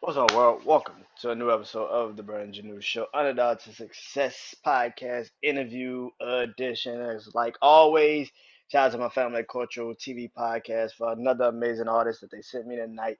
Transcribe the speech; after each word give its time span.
What's 0.00 0.16
up, 0.16 0.32
world? 0.32 0.64
Welcome 0.64 1.04
to 1.22 1.30
a 1.30 1.34
new 1.34 1.50
episode 1.50 1.88
of 1.88 2.16
the 2.16 2.22
Brand 2.22 2.52
New 2.62 2.80
Show, 2.80 3.08
Underdog 3.12 3.58
to 3.62 3.74
Success 3.74 4.54
Podcast 4.64 5.30
Interview 5.42 6.10
Edition. 6.20 7.00
As 7.00 7.34
like 7.34 7.56
always, 7.60 8.30
shout 8.68 8.86
out 8.86 8.92
to 8.92 8.98
my 8.98 9.08
family 9.08 9.44
cultural 9.50 9.96
TV 9.96 10.30
podcast 10.32 10.92
for 10.92 11.10
another 11.10 11.46
amazing 11.46 11.88
artist 11.88 12.20
that 12.20 12.30
they 12.30 12.42
sent 12.42 12.68
me 12.68 12.76
tonight. 12.76 13.18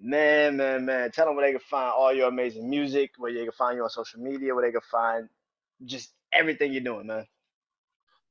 Man, 0.00 0.56
man, 0.56 0.86
man. 0.86 1.10
Tell 1.10 1.26
them 1.26 1.36
where 1.36 1.46
they 1.46 1.52
can 1.52 1.60
find 1.60 1.92
all 1.94 2.14
your 2.14 2.28
amazing 2.28 2.68
music, 2.68 3.10
where 3.18 3.34
they 3.34 3.44
can 3.44 3.52
find 3.52 3.76
you 3.76 3.82
on 3.82 3.90
social 3.90 4.20
media, 4.20 4.54
where 4.54 4.64
they 4.64 4.72
can 4.72 4.80
find 4.90 5.28
just 5.84 6.14
everything 6.32 6.72
you're 6.72 6.80
doing, 6.80 7.08
man. 7.08 7.26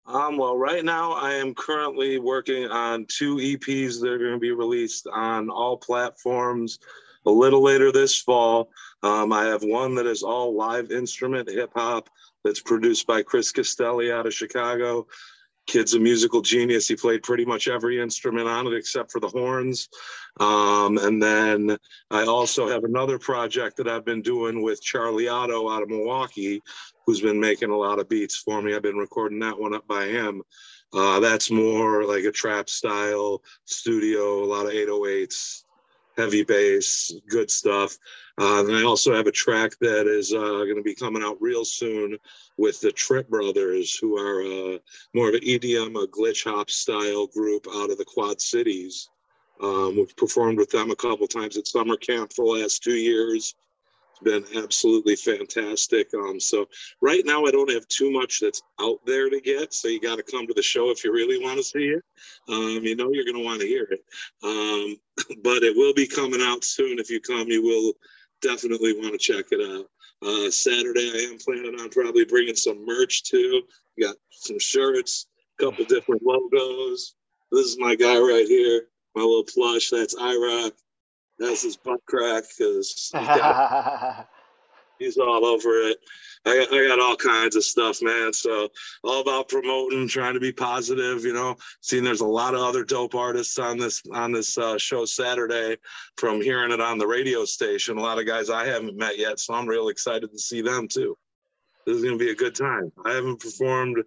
Um, 0.08 0.38
well, 0.38 0.58
right 0.58 0.84
now 0.84 1.12
I 1.12 1.34
am 1.34 1.54
currently 1.54 2.18
working 2.18 2.66
on 2.66 3.06
two 3.06 3.36
EPs 3.36 4.02
that 4.02 4.10
are 4.10 4.18
going 4.18 4.34
to 4.34 4.40
be 4.40 4.52
released 4.52 5.06
on 5.06 5.52
all 5.52 5.78
platforms 5.78 6.80
a 7.26 7.32
little 7.32 7.62
later 7.62 7.92
this 7.92 8.20
fall. 8.20 8.70
Um, 9.04 9.32
I 9.32 9.46
have 9.46 9.64
one 9.64 9.96
that 9.96 10.06
is 10.06 10.24
all 10.24 10.56
live 10.56 10.92
instrument 10.92 11.50
hip 11.50 11.72
hop 11.76 12.10
that's 12.44 12.62
produced 12.62 13.08
by 13.08 13.22
Chris 13.22 13.52
Castelli 13.52 14.12
out 14.12 14.28
of 14.28 14.34
Chicago. 14.34 15.08
Kid's 15.68 15.94
a 15.94 16.00
musical 16.00 16.42
genius. 16.42 16.88
He 16.88 16.96
played 16.96 17.22
pretty 17.22 17.46
much 17.46 17.68
every 17.68 18.02
instrument 18.02 18.48
on 18.48 18.66
it 18.66 18.74
except 18.74 19.12
for 19.12 19.20
the 19.20 19.28
horns. 19.28 19.88
Um, 20.40 20.98
and 20.98 21.22
then 21.22 21.78
I 22.10 22.26
also 22.26 22.68
have 22.68 22.86
another 22.86 23.20
project 23.20 23.78
that 23.78 23.88
I've 23.88 24.06
been 24.06 24.24
doing 24.24 24.64
with 24.64 24.82
Charlie 24.82 25.28
Otto 25.28 25.70
out 25.70 25.84
of 25.84 25.90
Milwaukee, 25.90 26.64
who's 27.06 27.22
been 27.22 27.40
making 27.40 27.70
a 27.70 27.78
lot 27.78 28.00
of 28.00 28.10
beats 28.10 28.38
for 28.38 28.64
me. 28.64 28.74
I've 28.74 28.82
been 28.82 28.98
recording 28.98 29.40
that 29.40 29.60
one 29.60 29.76
up 29.76 29.88
by 29.88 30.08
him. 30.08 30.42
Uh, 30.92 31.20
that's 31.20 31.52
more 31.52 32.04
like 32.04 32.24
a 32.24 32.32
trap 32.32 32.68
style 32.68 33.44
studio, 33.66 34.44
a 34.44 34.46
lot 34.46 34.66
of 34.66 34.72
808s, 34.72 35.66
heavy 36.20 36.44
bass, 36.44 37.14
good 37.30 37.50
stuff. 37.50 37.98
Uh, 38.40 38.66
and 38.66 38.76
I 38.76 38.84
also 38.84 39.14
have 39.14 39.28
a 39.28 39.32
track 39.32 39.74
that 39.80 40.08
is 40.08 40.34
uh, 40.34 40.38
going 40.40 40.76
to 40.76 40.84
be 40.84 40.96
coming 40.96 41.24
out 41.24 41.42
real 41.42 41.64
soon 41.64 42.18
with 42.58 42.80
the 42.82 42.92
Trip 42.92 43.30
Brothers, 43.30 43.96
who 43.96 44.18
are 44.18 44.42
uh, 44.42 44.78
more 45.14 45.30
of 45.30 45.36
an 45.36 45.42
EDM, 45.42 46.02
a 46.02 46.08
glitch 46.08 46.44
hop 46.44 46.70
style 46.70 47.28
group 47.28 47.68
out 47.74 47.90
of 47.90 47.98
the 47.98 48.06
Quad 48.06 48.42
Cities. 48.42 49.10
Um, 49.62 49.96
we've 49.98 50.16
performed 50.16 50.58
with 50.58 50.70
them 50.70 50.92
a 50.92 50.96
couple 50.96 51.28
times 51.28 51.58
at 51.58 51.68
summer 51.68 51.98
camp 51.98 52.34
for 52.34 52.46
the 52.46 52.62
last 52.62 52.84
two 52.84 52.96
years 52.96 53.56
been 54.24 54.46
absolutely 54.56 55.16
fantastic. 55.16 56.10
Um, 56.14 56.40
so 56.40 56.68
right 57.02 57.24
now 57.26 57.46
I 57.46 57.52
don't 57.52 57.72
have 57.72 57.88
too 57.88 58.12
much 58.12 58.40
that's 58.40 58.62
out 58.80 59.00
there 59.06 59.30
to 59.30 59.40
get. 59.42 59.74
So 59.74 59.88
you 59.88 60.00
got 60.00 60.18
to 60.18 60.24
come 60.24 60.48
to 60.48 60.54
the 60.54 60.62
show 60.62 60.90
if 60.90 61.04
you 61.04 61.14
really 61.14 61.44
want 61.44 61.58
to 61.58 61.64
see 61.64 61.90
it. 61.90 62.04
Um, 62.48 62.84
you 62.84 62.96
know 62.96 63.12
you're 63.12 63.26
going 63.26 63.38
to 63.38 63.46
want 63.46 63.62
to 63.62 63.68
hear 63.68 63.88
it. 63.90 64.04
Um, 64.44 64.98
but 65.44 65.64
it 65.64 65.76
will 65.76 65.94
be 65.94 66.08
coming 66.08 66.42
out 66.42 66.64
soon. 66.64 67.00
If 67.00 67.10
you 67.10 67.20
come, 67.20 67.48
you 67.48 67.64
will 67.64 67.94
definitely 68.42 68.94
want 68.94 69.14
to 69.14 69.18
check 69.18 69.46
it 69.52 69.62
out. 69.62 69.86
Uh, 70.22 70.52
Saturday 70.52 71.12
I 71.14 71.32
am 71.32 71.38
planning 71.38 71.80
on 71.80 71.90
probably 71.90 72.26
bringing 72.26 72.56
some 72.56 72.86
merch 72.86 73.24
too. 73.24 73.62
Got 74.00 74.16
some 74.32 74.60
shirts, 74.60 75.28
a 75.60 75.66
couple 75.66 75.86
different 75.86 76.22
logos. 76.24 77.16
This 77.52 77.66
is 77.66 77.80
my 77.80 77.96
guy 77.96 78.18
right 78.18 78.46
here, 78.48 78.84
my 79.16 79.22
little 79.22 79.46
plush. 79.46 79.90
That's 79.90 80.16
IROC 80.16 80.72
that's 81.40 81.64
his 81.64 81.78
butt 81.78 82.02
crack 82.06 82.44
because 82.58 83.12
he's 85.00 85.18
all 85.18 85.46
over 85.46 85.70
it. 85.90 85.98
I 86.46 86.58
got, 86.58 86.74
I 86.74 86.88
got 86.88 87.00
all 87.00 87.16
kinds 87.16 87.56
of 87.56 87.64
stuff, 87.64 88.02
man. 88.02 88.32
So 88.32 88.70
all 89.04 89.22
about 89.22 89.50
promoting, 89.50 90.08
trying 90.08 90.36
to 90.36 90.40
be 90.40 90.52
positive. 90.52 91.24
You 91.24 91.34
know, 91.34 91.56
seeing 91.82 92.04
there's 92.04 92.22
a 92.22 92.26
lot 92.26 92.54
of 92.54 92.62
other 92.62 92.84
dope 92.84 93.16
artists 93.16 93.60
on 93.60 93.78
this 93.78 94.02
on 94.14 94.32
this 94.32 94.58
uh, 94.58 94.78
show 94.78 95.06
Saturday. 95.06 95.78
From 96.18 96.42
hearing 96.42 96.72
it 96.72 96.82
on 96.82 96.98
the 96.98 97.08
radio 97.08 97.46
station, 97.46 97.98
a 97.98 98.02
lot 98.02 98.20
of 98.20 98.26
guys 98.26 98.50
I 98.50 98.66
haven't 98.66 98.98
met 98.98 99.18
yet, 99.18 99.40
so 99.40 99.54
I'm 99.54 99.68
real 99.68 99.90
excited 99.90 100.32
to 100.32 100.40
see 100.40 100.62
them 100.62 100.88
too. 100.88 101.18
This 101.86 101.98
is 101.98 102.04
gonna 102.04 102.18
be 102.18 102.32
a 102.32 102.36
good 102.36 102.56
time. 102.56 102.92
I 103.06 103.14
haven't 103.14 103.40
performed 103.40 103.98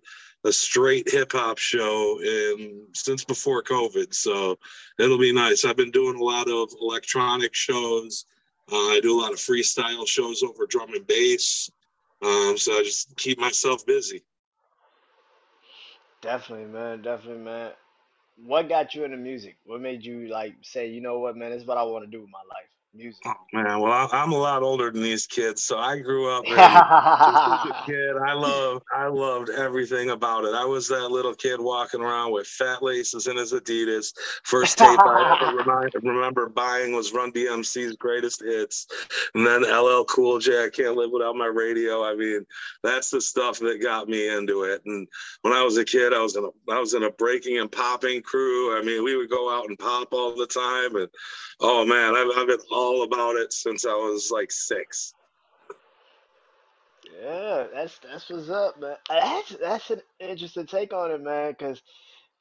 a 0.45 0.53
straight 0.53 1.11
hip 1.11 1.33
hop 1.33 1.59
show 1.59 2.21
in 2.21 2.87
since 2.93 3.25
before 3.25 3.63
COVID. 3.63 4.13
So 4.15 4.59
it'll 4.99 5.19
be 5.19 5.33
nice. 5.33 5.65
I've 5.65 5.77
been 5.77 5.91
doing 5.91 6.17
a 6.17 6.23
lot 6.23 6.49
of 6.49 6.71
electronic 6.81 7.55
shows. 7.55 8.27
Uh, 8.71 8.77
I 8.77 9.01
do 9.03 9.19
a 9.19 9.21
lot 9.21 9.33
of 9.33 9.39
freestyle 9.39 10.07
shows 10.07 10.43
over 10.43 10.67
drum 10.67 10.95
and 10.95 11.07
bass. 11.07 11.71
Um, 12.23 12.57
so 12.57 12.79
I 12.79 12.83
just 12.83 13.17
keep 13.17 13.39
myself 13.39 13.85
busy. 13.87 14.23
Definitely, 16.21 16.67
man. 16.67 17.03
Definitely, 17.03 17.43
man. 17.43 17.73
What 18.45 18.69
got 18.69 18.95
you 18.95 19.05
into 19.05 19.17
music? 19.17 19.57
What 19.65 19.81
made 19.81 20.05
you 20.05 20.29
like 20.29 20.55
say, 20.63 20.89
you 20.89 21.01
know 21.01 21.19
what, 21.19 21.37
man, 21.37 21.51
this 21.51 21.63
is 21.63 21.69
what 21.69 21.79
I 21.79 21.83
want 21.83 22.05
to 22.05 22.11
do 22.11 22.21
with 22.21 22.31
my 22.31 22.39
life? 22.39 22.71
Music? 22.95 23.23
Oh 23.27 23.35
man, 23.53 23.81
well 23.81 24.09
I, 24.13 24.23
am 24.23 24.33
a 24.33 24.37
lot 24.37 24.63
older 24.63 24.91
than 24.91 25.03
these 25.03 25.27
kids, 25.27 25.63
so 25.63 25.79
I 25.79 25.99
grew 25.99 26.31
up 26.31 26.45
a 26.51 27.83
kid. 27.87 28.17
I 28.17 28.35
love, 28.35 28.83
I 28.95 29.07
loved 29.07 29.51
everything 29.51 30.11
about 30.11 30.45
it. 30.45 30.55
I 30.55 30.65
was 30.65 30.89
that 30.89 31.11
little 31.11 31.35
kid 31.35 31.61
walking 31.61 32.03
around 32.03 32.33
with 32.33 32.47
fat 32.47 32.83
laces 32.83 33.27
in 33.27 33.37
his 33.37 33.53
Adidas. 33.53 34.13
First 34.45 34.79
tape 34.79 34.99
I 35.01 35.55
ever 35.95 36.01
remember 36.03 36.49
buying 36.49 36.93
was 36.93 37.13
Run 37.13 37.33
DMC's 37.33 37.97
Greatest 37.97 38.43
Hits, 38.43 38.87
and 39.35 39.47
then 39.47 39.63
LL 39.63 40.05
Cool 40.05 40.39
J. 40.39 40.65
I 40.65 40.69
can't 40.69 40.97
live 40.97 41.11
without 41.13 41.37
my 41.37 41.47
radio. 41.47 42.05
I 42.05 42.15
mean, 42.15 42.45
that's 42.83 43.11
the 43.11 43.21
stuff 43.21 43.59
that 43.61 43.83
got 43.83 44.09
me 44.09 44.29
into 44.29 44.65
it. 44.65 44.83
And 44.85 45.09
when 45.41 45.55
I 45.55 45.63
was 45.63 45.79
a 45.79 45.85
kid, 45.85 46.13
I 46.13 46.21
was 46.21 46.37
in 46.37 46.45
a, 46.45 46.73
I 46.73 46.79
was 46.79 46.95
in 46.95 47.05
a 47.05 47.11
breaking 47.11 47.59
and 47.59 47.73
popping 47.73 48.23
crew. 48.23 48.79
I 48.79 48.83
mean, 48.83 49.03
we 49.03 49.17
would 49.17 49.31
go 49.31 49.51
out 49.55 49.69
and 49.69 49.79
pop 49.79 50.13
all 50.13 50.35
the 50.35 50.47
time, 50.47 50.97
and 50.97 51.09
oh 51.61 51.85
man, 51.87 52.15
I've, 52.15 52.29
I've 52.37 52.47
been 52.47 52.59
all 52.71 52.82
about 53.03 53.37
it 53.37 53.53
since 53.53 53.87
I 53.87 53.95
was 53.95 54.31
like 54.31 54.51
six. 54.51 55.15
Yeah, 57.21 57.67
that's 57.73 57.99
that's 57.99 58.29
what's 58.29 58.49
up, 58.49 58.81
man. 58.81 58.97
Uh, 59.09 59.21
that's 59.21 59.57
that's 59.61 59.91
an 59.91 60.01
interesting 60.19 60.67
take 60.67 60.93
on 60.93 61.11
it, 61.11 61.23
man. 61.23 61.53
Because 61.53 61.83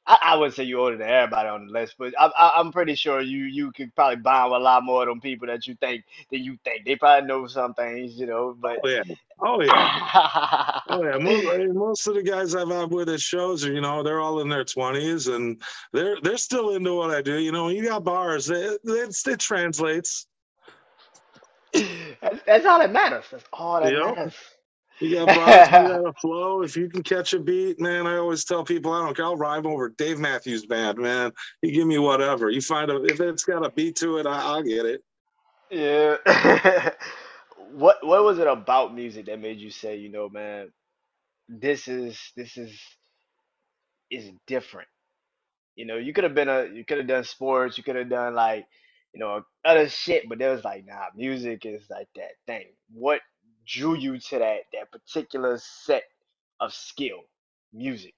I, 0.06 0.18
I 0.22 0.36
wouldn't 0.36 0.54
say 0.54 0.64
you're 0.64 0.80
older 0.80 0.96
than 0.96 1.08
everybody 1.08 1.48
on 1.48 1.66
the 1.66 1.72
list, 1.72 1.94
but 1.98 2.12
I, 2.18 2.26
I, 2.26 2.54
I'm 2.58 2.72
pretty 2.72 2.94
sure 2.96 3.20
you 3.20 3.44
you 3.44 3.70
could 3.72 3.94
probably 3.94 4.16
bond 4.16 4.50
with 4.50 4.60
a 4.60 4.64
lot 4.64 4.82
more 4.82 5.02
of 5.02 5.08
them 5.08 5.20
people 5.20 5.46
that 5.46 5.66
you 5.66 5.76
think 5.76 6.04
that 6.30 6.38
you 6.38 6.58
think 6.64 6.84
they 6.84 6.96
probably 6.96 7.28
know 7.28 7.46
some 7.46 7.74
things, 7.74 8.18
you 8.18 8.26
know. 8.26 8.56
But 8.60 8.80
oh 8.82 8.88
yeah, 8.88 9.02
oh 9.40 9.60
yeah, 9.60 10.80
oh 10.88 11.04
yeah. 11.04 11.18
Most, 11.18 11.74
most 11.74 12.06
of 12.08 12.14
the 12.14 12.22
guys 12.22 12.54
I've 12.54 12.68
had 12.68 12.90
with 12.90 13.08
at 13.10 13.20
shows, 13.20 13.64
are, 13.64 13.72
you 13.72 13.80
know, 13.80 14.02
they're 14.02 14.20
all 14.20 14.40
in 14.40 14.48
their 14.48 14.64
twenties 14.64 15.28
and 15.28 15.62
they're 15.92 16.16
they're 16.22 16.36
still 16.36 16.74
into 16.74 16.94
what 16.94 17.10
I 17.10 17.22
do. 17.22 17.38
You 17.38 17.52
know, 17.52 17.68
you 17.68 17.84
got 17.84 18.02
bars, 18.02 18.50
it, 18.50 18.80
it, 18.84 19.16
it 19.26 19.38
translates. 19.38 20.26
That's, 21.72 22.42
that's 22.46 22.66
all 22.66 22.78
that 22.78 22.92
matters. 22.92 23.24
That's 23.30 23.44
all 23.52 23.82
that 23.82 23.92
yep. 23.92 24.16
matters. 24.16 24.34
You 25.00 25.14
got 25.14 25.28
you 25.30 25.88
got 25.88 26.06
a 26.06 26.12
flow. 26.20 26.62
If 26.62 26.76
you 26.76 26.88
can 26.88 27.02
catch 27.02 27.32
a 27.32 27.40
beat, 27.40 27.80
man, 27.80 28.06
I 28.06 28.16
always 28.16 28.44
tell 28.44 28.64
people 28.64 28.92
I 28.92 29.04
don't 29.04 29.16
care. 29.16 29.24
I'll 29.24 29.36
rhyme 29.36 29.66
over 29.66 29.88
Dave 29.88 30.18
Matthews 30.18 30.66
Band, 30.66 30.98
man. 30.98 31.32
You 31.62 31.72
give 31.72 31.86
me 31.86 31.98
whatever. 31.98 32.50
You 32.50 32.60
find 32.60 32.90
a 32.90 33.02
if 33.04 33.20
it's 33.20 33.44
got 33.44 33.64
a 33.64 33.70
beat 33.70 33.96
to 33.96 34.18
it, 34.18 34.26
I, 34.26 34.56
will 34.56 34.62
get 34.62 34.86
it. 34.86 35.02
Yeah. 35.70 36.16
what 37.72 38.06
What 38.06 38.24
was 38.24 38.38
it 38.38 38.46
about 38.46 38.94
music 38.94 39.26
that 39.26 39.40
made 39.40 39.58
you 39.58 39.70
say, 39.70 39.96
you 39.96 40.10
know, 40.10 40.28
man, 40.28 40.70
this 41.48 41.88
is 41.88 42.18
this 42.36 42.56
is 42.56 42.78
is 44.10 44.30
different. 44.46 44.88
You 45.74 45.86
know, 45.86 45.96
you 45.96 46.12
could 46.12 46.24
have 46.24 46.34
been 46.34 46.48
a 46.48 46.66
you 46.66 46.84
could 46.84 46.98
have 46.98 47.08
done 47.08 47.24
sports, 47.24 47.78
you 47.78 47.84
could 47.84 47.96
have 47.96 48.10
done 48.10 48.34
like 48.34 48.66
you 49.12 49.20
know, 49.20 49.42
other 49.64 49.88
shit, 49.88 50.28
but 50.28 50.38
there 50.38 50.52
was 50.52 50.64
like, 50.64 50.86
nah, 50.86 51.06
music 51.14 51.66
is 51.66 51.82
like 51.90 52.08
that 52.16 52.32
thing. 52.46 52.66
What 52.92 53.20
drew 53.66 53.96
you 53.96 54.18
to 54.18 54.38
that 54.38 54.60
that 54.72 54.90
particular 54.90 55.58
set 55.58 56.04
of 56.60 56.72
skill, 56.72 57.18
music? 57.72 58.14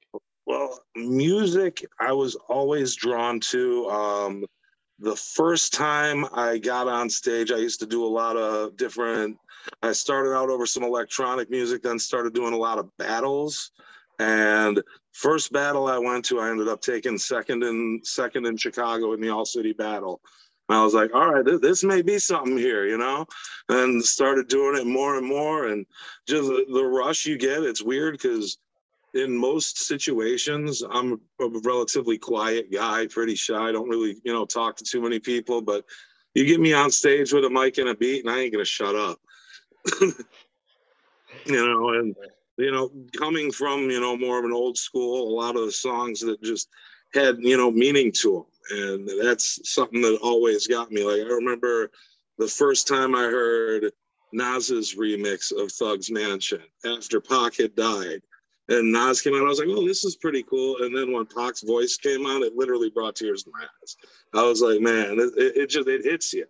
Well, 0.46 0.80
music 0.94 1.84
I 2.00 2.12
was 2.12 2.36
always 2.48 2.94
drawn 2.94 3.40
to. 3.40 3.88
Um, 3.88 4.44
the 5.00 5.16
first 5.16 5.72
time 5.72 6.24
I 6.32 6.58
got 6.58 6.86
on 6.86 7.10
stage, 7.10 7.50
I 7.50 7.56
used 7.56 7.80
to 7.80 7.86
do 7.86 8.04
a 8.04 8.06
lot 8.06 8.36
of 8.36 8.76
different. 8.76 9.36
I 9.82 9.92
started 9.92 10.34
out 10.34 10.50
over 10.50 10.66
some 10.66 10.84
electronic 10.84 11.50
music, 11.50 11.82
then 11.82 11.98
started 11.98 12.34
doing 12.34 12.52
a 12.52 12.58
lot 12.58 12.78
of 12.78 12.96
battles. 12.98 13.72
And 14.20 14.80
first 15.12 15.52
battle 15.52 15.88
I 15.88 15.98
went 15.98 16.24
to, 16.26 16.38
I 16.38 16.50
ended 16.50 16.68
up 16.68 16.80
taking 16.80 17.18
second 17.18 17.64
in 17.64 18.00
second 18.04 18.46
in 18.46 18.56
Chicago 18.56 19.12
in 19.12 19.20
the 19.20 19.30
All 19.30 19.44
City 19.44 19.72
Battle. 19.72 20.20
I 20.68 20.82
was 20.82 20.94
like, 20.94 21.14
all 21.14 21.32
right, 21.32 21.44
this, 21.44 21.60
this, 21.60 21.84
may 21.84 22.00
be 22.00 22.18
something 22.18 22.56
here, 22.56 22.86
you 22.86 22.96
know, 22.96 23.26
and 23.68 24.02
started 24.02 24.48
doing 24.48 24.80
it 24.80 24.86
more 24.86 25.16
and 25.18 25.26
more. 25.26 25.66
And 25.68 25.84
just 26.26 26.48
the 26.48 26.84
rush 26.84 27.26
you 27.26 27.36
get, 27.36 27.62
it's 27.62 27.82
weird 27.82 28.14
because 28.14 28.56
in 29.12 29.36
most 29.36 29.84
situations, 29.84 30.82
I'm 30.82 31.20
a 31.40 31.48
relatively 31.64 32.16
quiet 32.16 32.72
guy, 32.72 33.06
pretty 33.08 33.34
shy. 33.34 33.72
Don't 33.72 33.90
really, 33.90 34.16
you 34.24 34.32
know, 34.32 34.46
talk 34.46 34.76
to 34.76 34.84
too 34.84 35.02
many 35.02 35.18
people. 35.18 35.60
But 35.60 35.84
you 36.34 36.46
get 36.46 36.60
me 36.60 36.72
on 36.72 36.90
stage 36.90 37.32
with 37.32 37.44
a 37.44 37.50
mic 37.50 37.76
and 37.76 37.90
a 37.90 37.94
beat, 37.94 38.24
and 38.24 38.34
I 38.34 38.40
ain't 38.40 38.52
gonna 38.52 38.64
shut 38.64 38.94
up. 38.94 39.18
you 40.00 40.14
know, 41.46 41.90
and 41.90 42.16
you 42.56 42.72
know, 42.72 42.90
coming 43.16 43.52
from 43.52 43.90
you 43.90 44.00
know 44.00 44.16
more 44.16 44.38
of 44.38 44.46
an 44.46 44.52
old 44.52 44.78
school, 44.78 45.28
a 45.28 45.36
lot 45.38 45.56
of 45.56 45.66
the 45.66 45.72
songs 45.72 46.20
that 46.20 46.42
just 46.42 46.70
had 47.12 47.36
you 47.40 47.58
know 47.58 47.70
meaning 47.70 48.10
to 48.12 48.32
them 48.32 48.53
and 48.70 49.08
that's 49.22 49.60
something 49.70 50.02
that 50.02 50.18
always 50.22 50.66
got 50.66 50.90
me. 50.90 51.04
Like 51.04 51.20
I 51.20 51.34
remember 51.34 51.90
the 52.38 52.48
first 52.48 52.88
time 52.88 53.14
I 53.14 53.22
heard 53.22 53.92
Nas's 54.32 54.96
remix 54.96 55.52
of 55.52 55.68
Thugz 55.68 56.10
Mansion 56.10 56.62
after 56.84 57.20
Pac 57.20 57.56
had 57.56 57.74
died. 57.74 58.20
And 58.68 58.90
Nas 58.90 59.20
came 59.20 59.34
out, 59.34 59.42
I 59.42 59.48
was 59.48 59.58
like, 59.58 59.68
oh, 59.70 59.86
this 59.86 60.04
is 60.04 60.16
pretty 60.16 60.42
cool. 60.42 60.78
And 60.80 60.96
then 60.96 61.12
when 61.12 61.26
Pac's 61.26 61.62
voice 61.62 61.98
came 61.98 62.26
out, 62.26 62.42
it 62.42 62.56
literally 62.56 62.88
brought 62.88 63.14
tears 63.14 63.42
to 63.44 63.50
my 63.52 63.60
eyes. 63.62 63.96
I 64.32 64.42
was 64.42 64.62
like, 64.62 64.80
man, 64.80 65.20
it, 65.20 65.32
it, 65.36 65.56
it 65.56 65.66
just, 65.68 65.86
it 65.86 66.02
hits 66.02 66.32
you. 66.32 66.46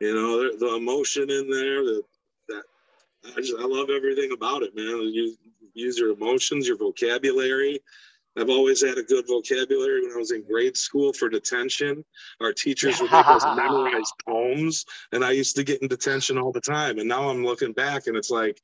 You 0.00 0.14
know, 0.14 0.38
the, 0.38 0.56
the 0.58 0.76
emotion 0.76 1.28
in 1.28 1.50
there, 1.50 1.82
the, 1.82 2.02
that, 2.48 2.62
I 3.36 3.40
just, 3.40 3.56
I 3.58 3.64
love 3.64 3.90
everything 3.90 4.30
about 4.32 4.62
it, 4.62 4.76
man. 4.76 4.86
You 5.12 5.34
use 5.74 5.98
your 5.98 6.12
emotions, 6.12 6.68
your 6.68 6.76
vocabulary, 6.76 7.80
I've 8.38 8.50
always 8.50 8.84
had 8.86 8.98
a 8.98 9.02
good 9.02 9.26
vocabulary 9.26 10.02
when 10.02 10.12
I 10.12 10.16
was 10.16 10.30
in 10.30 10.42
grade 10.42 10.76
school 10.76 11.12
for 11.12 11.28
detention. 11.28 12.04
Our 12.40 12.52
teachers 12.52 13.00
would 13.00 13.10
make 13.10 13.26
us 13.26 13.44
memorize 13.56 14.12
poems, 14.26 14.84
and 15.12 15.24
I 15.24 15.32
used 15.32 15.56
to 15.56 15.64
get 15.64 15.82
in 15.82 15.88
detention 15.88 16.38
all 16.38 16.52
the 16.52 16.60
time. 16.60 16.98
And 16.98 17.08
now 17.08 17.28
I'm 17.28 17.44
looking 17.44 17.72
back, 17.72 18.06
and 18.06 18.16
it's 18.16 18.30
like, 18.30 18.60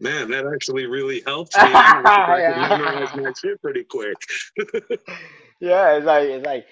man, 0.00 0.30
that 0.30 0.46
actually 0.52 0.86
really 0.86 1.22
helped 1.26 1.56
me. 1.56 1.62
I 1.64 2.52
can 2.52 2.68
memorize 2.68 3.16
my 3.16 3.32
shit 3.40 3.60
pretty 3.62 3.84
quick. 3.84 4.16
yeah, 5.60 5.96
it's 5.96 6.06
like 6.06 6.28
it's 6.28 6.46
like, 6.46 6.66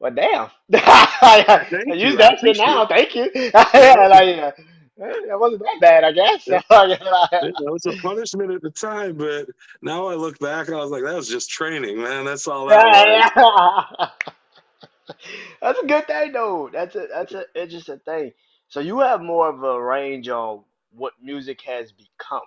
well, 0.00 0.12
damn. 0.12 0.50
I 0.74 1.94
use 1.94 2.16
that 2.16 2.38
shit 2.40 2.56
now. 2.56 2.86
Thank 2.86 3.14
you. 3.14 3.30
yeah, 3.34 4.08
like, 4.10 4.56
it 4.96 5.40
wasn't 5.40 5.62
that 5.62 5.80
bad, 5.80 6.04
I 6.04 6.12
guess. 6.12 6.44
it 6.46 7.70
was 7.70 7.86
a 7.86 7.96
punishment 8.00 8.50
at 8.52 8.62
the 8.62 8.70
time, 8.70 9.16
but 9.16 9.48
now 9.80 10.06
I 10.06 10.14
look 10.14 10.38
back, 10.38 10.68
I 10.68 10.76
was 10.76 10.90
like, 10.90 11.04
that 11.04 11.14
was 11.14 11.28
just 11.28 11.50
training, 11.50 12.02
man. 12.02 12.24
That's 12.24 12.46
all 12.46 12.66
that 12.68 13.32
was. 13.36 14.08
That's 15.60 15.78
a 15.78 15.86
good 15.86 16.06
thing, 16.06 16.32
though. 16.32 16.70
That's 16.72 16.94
a 16.96 17.06
that's 17.12 17.32
an 17.32 17.44
interesting 17.54 18.00
thing. 18.04 18.32
So 18.68 18.80
you 18.80 19.00
have 19.00 19.20
more 19.20 19.48
of 19.48 19.62
a 19.62 19.82
range 19.82 20.28
on 20.28 20.62
what 20.92 21.12
music 21.22 21.60
has 21.62 21.92
become. 21.92 22.40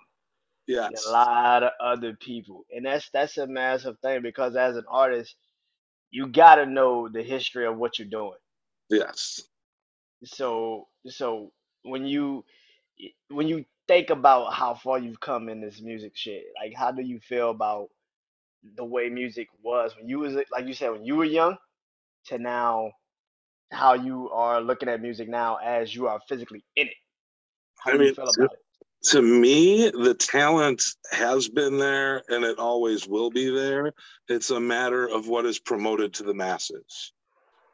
Yes. 0.68 1.06
a 1.06 1.12
lot 1.12 1.62
of 1.62 1.72
other 1.80 2.14
people, 2.16 2.66
and 2.76 2.86
that's 2.86 3.10
that's 3.12 3.38
a 3.38 3.46
massive 3.46 4.00
thing 4.00 4.24
because 4.24 4.56
as 4.56 4.76
an 4.78 4.86
artist, 4.90 5.36
you 6.10 6.28
got 6.28 6.56
to 6.56 6.66
know 6.66 7.08
the 7.08 7.22
history 7.22 7.68
of 7.68 7.78
what 7.78 8.00
you're 8.00 8.08
doing. 8.08 8.40
Yes. 8.90 9.42
So 10.24 10.88
so 11.08 11.52
when 11.86 12.06
you 12.06 12.44
when 13.30 13.48
you 13.48 13.66
think 13.88 14.10
about 14.10 14.54
how 14.54 14.74
far 14.74 15.00
you've 15.00 15.20
come 15.20 15.50
in 15.50 15.62
this 15.62 15.82
music 15.82 16.14
shit, 16.16 16.46
like 16.62 16.74
how 16.76 16.92
do 16.92 17.02
you 17.02 17.20
feel 17.20 17.52
about 17.52 17.90
the 18.76 18.84
way 18.84 19.10
music 19.10 19.48
was 19.62 19.96
when 19.96 20.10
you 20.10 20.20
was 20.20 20.36
like 20.52 20.66
you 20.66 20.74
said 20.74 20.92
when 20.92 21.06
you 21.06 21.16
were 21.16 21.26
young 21.26 21.56
to 22.26 22.40
now 22.40 22.92
how 23.72 23.94
you 23.94 24.30
are 24.32 24.60
looking 24.62 24.90
at 24.90 25.02
music 25.02 25.30
now 25.30 25.58
as 25.64 25.94
you 25.94 26.08
are 26.08 26.20
physically 26.28 26.64
in 26.76 26.88
it? 26.88 26.94
How 27.80 27.92
do 27.92 27.98
I 27.98 28.00
mean, 28.00 28.08
you 28.10 28.16
feel 28.16 28.26
about 28.26 28.54
it? 28.54 28.60
To 29.10 29.22
me, 29.22 29.92
the 29.92 30.16
talent 30.16 30.84
has 31.12 31.48
been 31.48 31.78
there 31.78 32.24
and 32.30 32.44
it 32.44 32.58
always 32.58 33.08
will 33.08 33.30
be 33.30 33.54
there. 33.54 33.94
It's 34.28 34.50
a 34.50 34.60
matter 34.60 35.08
of 35.08 35.28
what 35.28 35.46
is 35.46 35.60
promoted 35.60 36.12
to 36.16 36.24
the 36.24 36.34
masses. 36.34 37.14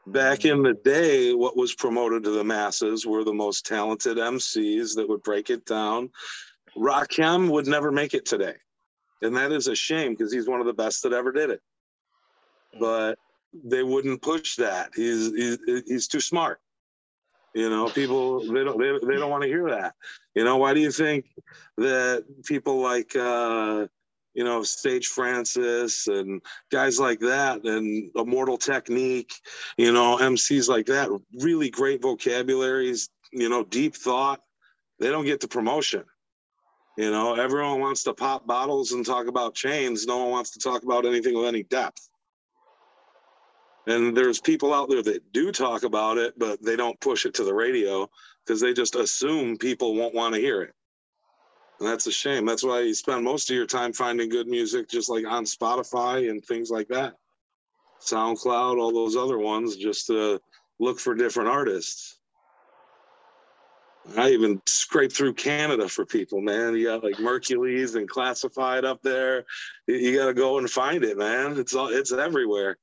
Back 0.07 0.45
in 0.45 0.63
the 0.63 0.74
day, 0.74 1.33
what 1.33 1.56
was 1.56 1.75
promoted 1.75 2.24
to 2.24 2.31
the 2.31 2.44
masses 2.44 3.06
were 3.06 3.24
the 3.24 3.33
most 3.33 3.65
talented 3.65 4.18
MCs 4.18 4.95
that 4.95 5.07
would 5.07 5.21
break 5.21 5.50
it 5.50 5.65
down. 5.65 6.09
Rakim 6.75 7.50
would 7.51 7.68
never 7.68 7.92
make 7.92 8.13
it 8.13 8.25
today. 8.25 8.56
And 9.21 9.36
that 9.36 9.51
is 9.51 9.68
a 9.68 9.75
shame 9.75 10.13
because 10.13 10.33
he's 10.33 10.48
one 10.48 10.59
of 10.59 10.65
the 10.65 10.74
best 10.74 11.03
that 11.03 11.13
ever 11.13 11.31
did 11.31 11.51
it. 11.51 11.62
But 12.80 13.19
they 13.53 13.83
wouldn't 13.83 14.21
push 14.21 14.56
that. 14.56 14.92
He's 14.95 15.31
he's, 15.36 15.57
he's 15.86 16.07
too 16.07 16.21
smart. 16.21 16.59
You 17.53 17.69
know, 17.69 17.89
people 17.89 18.39
they 18.39 18.63
don't 18.63 18.80
they, 18.80 19.07
they 19.07 19.19
don't 19.19 19.30
want 19.30 19.44
to 19.44 19.50
hear 19.50 19.69
that. 19.69 19.94
You 20.33 20.45
know, 20.45 20.57
why 20.57 20.74
do 20.74 20.80
you 20.80 20.92
think 20.92 21.25
that 21.77 22.24
people 22.45 22.80
like 22.80 23.15
uh 23.15 23.88
you 24.33 24.44
know, 24.44 24.63
Sage 24.63 25.07
Francis 25.07 26.07
and 26.07 26.42
guys 26.72 27.00
like 27.00 27.19
that, 27.19 27.63
and 27.66 28.10
Immortal 28.16 28.57
Technique, 28.57 29.33
you 29.78 29.92
know, 29.92 30.18
MCs 30.18 30.69
like 30.69 30.86
that, 30.88 31.10
really 31.39 31.69
great 31.69 32.01
vocabularies, 32.01 33.10
you 33.31 33.50
know, 33.50 33.63
deep 33.63 33.95
thought. 33.95 34.42
They 35.00 35.10
don't 35.10 35.25
get 35.25 35.39
the 35.39 35.48
promotion. 35.48 36.04
You 36.98 37.10
know, 37.10 37.36
everyone 37.36 37.80
wants 37.80 38.04
to 38.04 38.13
pop 38.13 38.45
bottles 38.45 38.92
and 38.92 39.06
talk 39.06 39.28
about 39.28 39.56
chains. 39.56 40.06
No 40.06 40.18
one 40.18 40.30
wants 40.30 40.51
to 40.51 40.60
talk 40.60 40.84
about 40.84 41.06
anything 41.06 41.36
with 41.36 41.48
any 41.48 41.63
depth. 41.63 42.10
And 43.88 44.16
there's 44.16 44.39
people 44.39 44.74
out 44.74 44.89
there 44.89 45.01
that 45.01 45.31
do 45.34 45.51
talk 45.51 45.84
about 45.84 46.18
it, 46.18 46.38
but 46.38 46.62
they 46.62 46.75
don't 46.75 47.00
push 47.00 47.25
it 47.25 47.34
to 47.36 47.44
the 47.44 47.54
radio 47.54 48.07
because 48.45 48.62
they 48.62 48.74
just 48.74 48.95
assume 48.95 49.57
people 49.57 49.95
won't 49.95 50.13
want 50.13 50.36
to 50.36 50.42
hear 50.42 50.62
it. 50.62 50.74
And 51.81 51.89
that's 51.89 52.06
a 52.06 52.12
shame. 52.12 52.45
That's 52.45 52.63
why 52.63 52.81
you 52.81 52.94
spend 52.94 53.24
most 53.24 53.50
of 53.50 53.56
your 53.56 53.66
time 53.66 53.92
finding 53.92 54.30
good 54.30 54.48
music, 54.48 54.88
just 54.88 55.10
like 55.10 55.25
on 55.25 55.45
Spotify 55.45 56.30
and 56.30 56.45
things 56.45 56.69
like 56.69 56.88
that. 56.89 57.16
SoundCloud, 58.01 58.80
all 58.80 58.94
those 58.94 59.16
other 59.16 59.39
ones, 59.39 59.75
just 59.78 60.06
to 60.06 60.39
look 60.80 61.00
for 61.00 61.16
different 61.16 61.50
artists. 61.50 62.19
I 64.16 64.30
even 64.30 64.62
scrape 64.68 65.12
through 65.12 65.33
Canada 65.33 65.89
for 65.89 66.06
people, 66.06 66.39
man. 66.39 66.75
You 66.75 66.86
got 66.86 67.04
like 67.04 67.16
Merkules 67.16 67.95
and 67.95 68.07
Classified 68.07 68.86
up 68.86 69.01
there. 69.01 69.45
You 69.88 70.16
got 70.16 70.27
to 70.27 70.36
go 70.36 70.60
and 70.60 70.69
find 70.69 71.04
it, 71.04 71.18
man. 71.18 71.57
It's 71.57 71.74
all 71.74 71.88
it's 71.88 72.13
everywhere. 72.13 72.77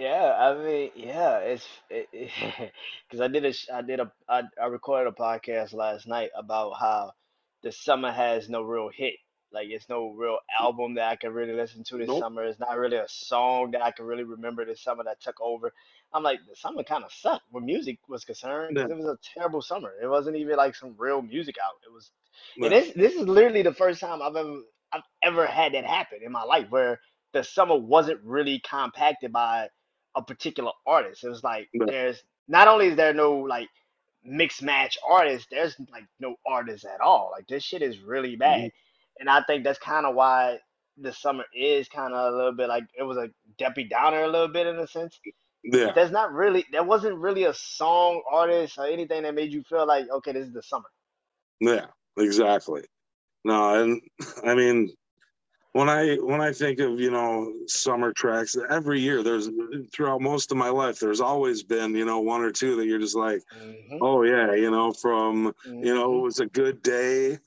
Yeah, 0.00 0.32
I 0.38 0.54
mean, 0.64 0.90
yeah, 0.96 1.38
it's 1.40 1.68
because 1.90 3.20
I 3.20 3.28
did 3.28 3.44
a 3.44 3.52
I 3.74 3.82
did 3.82 4.00
a 4.00 4.10
I, 4.28 4.44
I 4.60 4.66
recorded 4.68 5.12
a 5.12 5.22
podcast 5.22 5.74
last 5.74 6.08
night 6.08 6.30
about 6.34 6.72
how 6.80 7.12
the 7.62 7.70
summer 7.70 8.10
has 8.10 8.48
no 8.48 8.62
real 8.62 8.88
hit. 8.94 9.14
Like 9.52 9.68
it's 9.68 9.90
no 9.90 10.10
real 10.12 10.38
album 10.58 10.94
that 10.94 11.08
I 11.10 11.16
can 11.16 11.34
really 11.34 11.52
listen 11.52 11.84
to 11.84 11.98
this 11.98 12.08
Nope. 12.08 12.20
summer. 12.20 12.44
It's 12.44 12.58
not 12.58 12.78
really 12.78 12.96
a 12.96 13.04
song 13.08 13.72
that 13.72 13.82
I 13.84 13.90
can 13.90 14.06
really 14.06 14.24
remember 14.24 14.64
this 14.64 14.82
summer 14.82 15.04
that 15.04 15.20
took 15.20 15.38
over. 15.40 15.70
I'm 16.14 16.22
like, 16.22 16.40
the 16.48 16.56
summer 16.56 16.82
kind 16.82 17.04
of 17.04 17.12
sucked 17.12 17.44
when 17.50 17.66
music 17.66 17.98
was 18.08 18.24
concerned 18.24 18.78
Yeah. 18.78 18.86
it 18.86 18.96
was 18.96 19.04
a 19.06 19.18
terrible 19.34 19.60
summer. 19.60 19.92
It 20.02 20.06
wasn't 20.06 20.36
even 20.36 20.56
like 20.56 20.76
some 20.76 20.94
real 20.98 21.20
music 21.20 21.56
out. 21.62 21.74
It 21.86 21.92
was, 21.92 22.10
this 22.70 22.94
this 22.94 23.14
is 23.16 23.28
literally 23.28 23.62
the 23.62 23.74
first 23.74 24.00
time 24.00 24.22
I've 24.22 24.36
ever 24.36 24.60
I've 24.94 25.02
ever 25.22 25.46
had 25.46 25.74
that 25.74 25.84
happen 25.84 26.20
in 26.24 26.32
my 26.32 26.44
life 26.44 26.68
where 26.70 27.00
the 27.34 27.44
summer 27.44 27.76
wasn't 27.76 28.20
really 28.24 28.60
compacted 28.60 29.30
by 29.32 29.68
a 30.16 30.22
particular 30.22 30.72
artist. 30.86 31.24
It 31.24 31.28
was 31.28 31.44
like 31.44 31.68
there's 31.86 32.22
not 32.48 32.68
only 32.68 32.88
is 32.88 32.96
there 32.96 33.14
no 33.14 33.32
like 33.32 33.68
mixed 34.24 34.62
match 34.62 34.98
artists, 35.08 35.46
there's 35.50 35.76
like 35.92 36.04
no 36.18 36.34
artists 36.46 36.84
at 36.84 37.00
all. 37.00 37.30
Like 37.32 37.46
this 37.48 37.62
shit 37.62 37.82
is 37.82 38.00
really 38.00 38.36
bad. 38.36 38.58
Mm-hmm. 38.58 39.20
And 39.20 39.30
I 39.30 39.42
think 39.42 39.64
that's 39.64 39.78
kind 39.78 40.06
of 40.06 40.14
why 40.14 40.58
the 41.00 41.12
summer 41.12 41.44
is 41.54 41.88
kind 41.88 42.12
of 42.12 42.32
a 42.32 42.36
little 42.36 42.52
bit 42.52 42.68
like 42.68 42.84
it 42.98 43.02
was 43.02 43.16
a 43.16 43.30
Debbie 43.58 43.84
Downer 43.84 44.24
a 44.24 44.28
little 44.28 44.48
bit 44.48 44.66
in 44.66 44.78
a 44.78 44.86
sense. 44.86 45.18
Yeah. 45.62 45.92
There's 45.94 46.10
not 46.10 46.32
really 46.32 46.64
there 46.72 46.84
wasn't 46.84 47.18
really 47.18 47.44
a 47.44 47.54
song 47.54 48.22
artist 48.30 48.78
or 48.78 48.86
anything 48.86 49.22
that 49.22 49.34
made 49.34 49.52
you 49.52 49.62
feel 49.68 49.86
like 49.86 50.06
okay, 50.10 50.32
this 50.32 50.46
is 50.46 50.52
the 50.52 50.62
summer. 50.62 50.88
Yeah, 51.60 51.86
exactly. 52.18 52.82
No, 53.44 53.82
and 53.82 54.00
I 54.44 54.54
mean 54.54 54.90
when 55.72 55.88
I 55.88 56.16
when 56.16 56.40
I 56.40 56.52
think 56.52 56.80
of 56.80 56.98
you 56.98 57.10
know 57.10 57.52
summer 57.66 58.12
tracks, 58.12 58.56
every 58.70 59.00
year 59.00 59.22
there's 59.22 59.48
throughout 59.92 60.20
most 60.20 60.50
of 60.50 60.56
my 60.56 60.68
life 60.68 60.98
there's 60.98 61.20
always 61.20 61.62
been 61.62 61.94
you 61.94 62.04
know 62.04 62.20
one 62.20 62.42
or 62.42 62.50
two 62.50 62.76
that 62.76 62.86
you're 62.86 62.98
just 62.98 63.16
like, 63.16 63.42
mm-hmm. 63.56 63.98
oh 64.00 64.22
yeah, 64.22 64.54
you 64.54 64.70
know 64.70 64.92
from 64.92 65.52
mm-hmm. 65.66 65.84
you 65.84 65.94
know 65.94 66.18
it 66.18 66.22
was 66.22 66.40
a 66.40 66.46
good 66.46 66.82
day, 66.82 67.38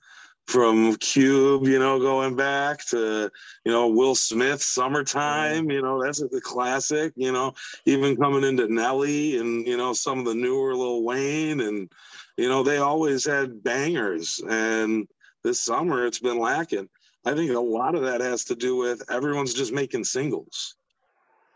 from 0.48 0.96
Cube, 0.98 1.68
you 1.68 1.80
know 1.80 2.00
going 2.00 2.36
back 2.38 2.86
to 2.88 3.30
you 3.66 3.72
know 3.72 3.88
Will 3.90 4.16
Smith, 4.16 4.62
Summertime, 4.62 5.64
mm-hmm. 5.64 5.72
you 5.72 5.82
know 5.82 6.02
that's 6.02 6.20
the 6.20 6.42
classic, 6.42 7.12
you 7.18 7.34
know 7.34 7.54
even 7.86 8.16
coming 8.16 8.46
into 8.46 8.74
Nelly 8.74 9.38
and 9.38 9.68
you 9.68 9.76
know 9.76 9.92
some 9.92 10.20
of 10.20 10.26
the 10.26 10.36
newer 10.36 10.76
Lil 10.76 11.04
Wayne 11.04 11.60
and 11.60 11.92
you 12.38 12.48
know 12.48 12.64
they 12.64 12.78
always 12.78 13.26
had 13.26 13.64
bangers 13.64 14.42
and 14.50 15.10
this 15.44 15.62
summer 15.62 16.06
it's 16.06 16.20
been 16.20 16.40
lacking 16.40 16.88
I 17.26 17.34
think 17.34 17.52
a 17.52 17.60
lot 17.60 17.96
of 17.96 18.04
that 18.04 18.22
has 18.22 18.44
to 18.46 18.56
do 18.56 18.76
with 18.76 19.10
everyone's 19.10 19.54
just 19.54 19.72
making 19.72 20.04
singles. 20.04 20.76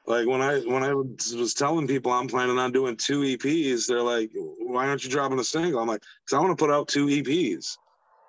Like 0.06 0.26
when 0.26 0.42
I 0.42 0.60
when 0.62 0.84
I 0.84 0.94
was 0.94 1.54
telling 1.54 1.86
people 1.86 2.12
I'm 2.14 2.28
planning 2.28 2.58
on 2.58 2.72
doing 2.72 2.96
two 2.96 3.22
EPs, 3.22 3.88
they're 3.88 4.02
like, 4.02 4.32
"Why 4.34 4.88
aren't 4.88 5.04
you 5.04 5.10
dropping 5.10 5.40
a 5.40 5.44
single?" 5.44 5.82
I'm 5.82 5.88
like, 5.88 6.02
"Cause 6.28 6.38
I 6.38 6.40
want 6.40 6.58
to 6.58 6.64
put 6.64 6.74
out 6.74 6.88
two 6.88 7.08
EPs." 7.08 7.78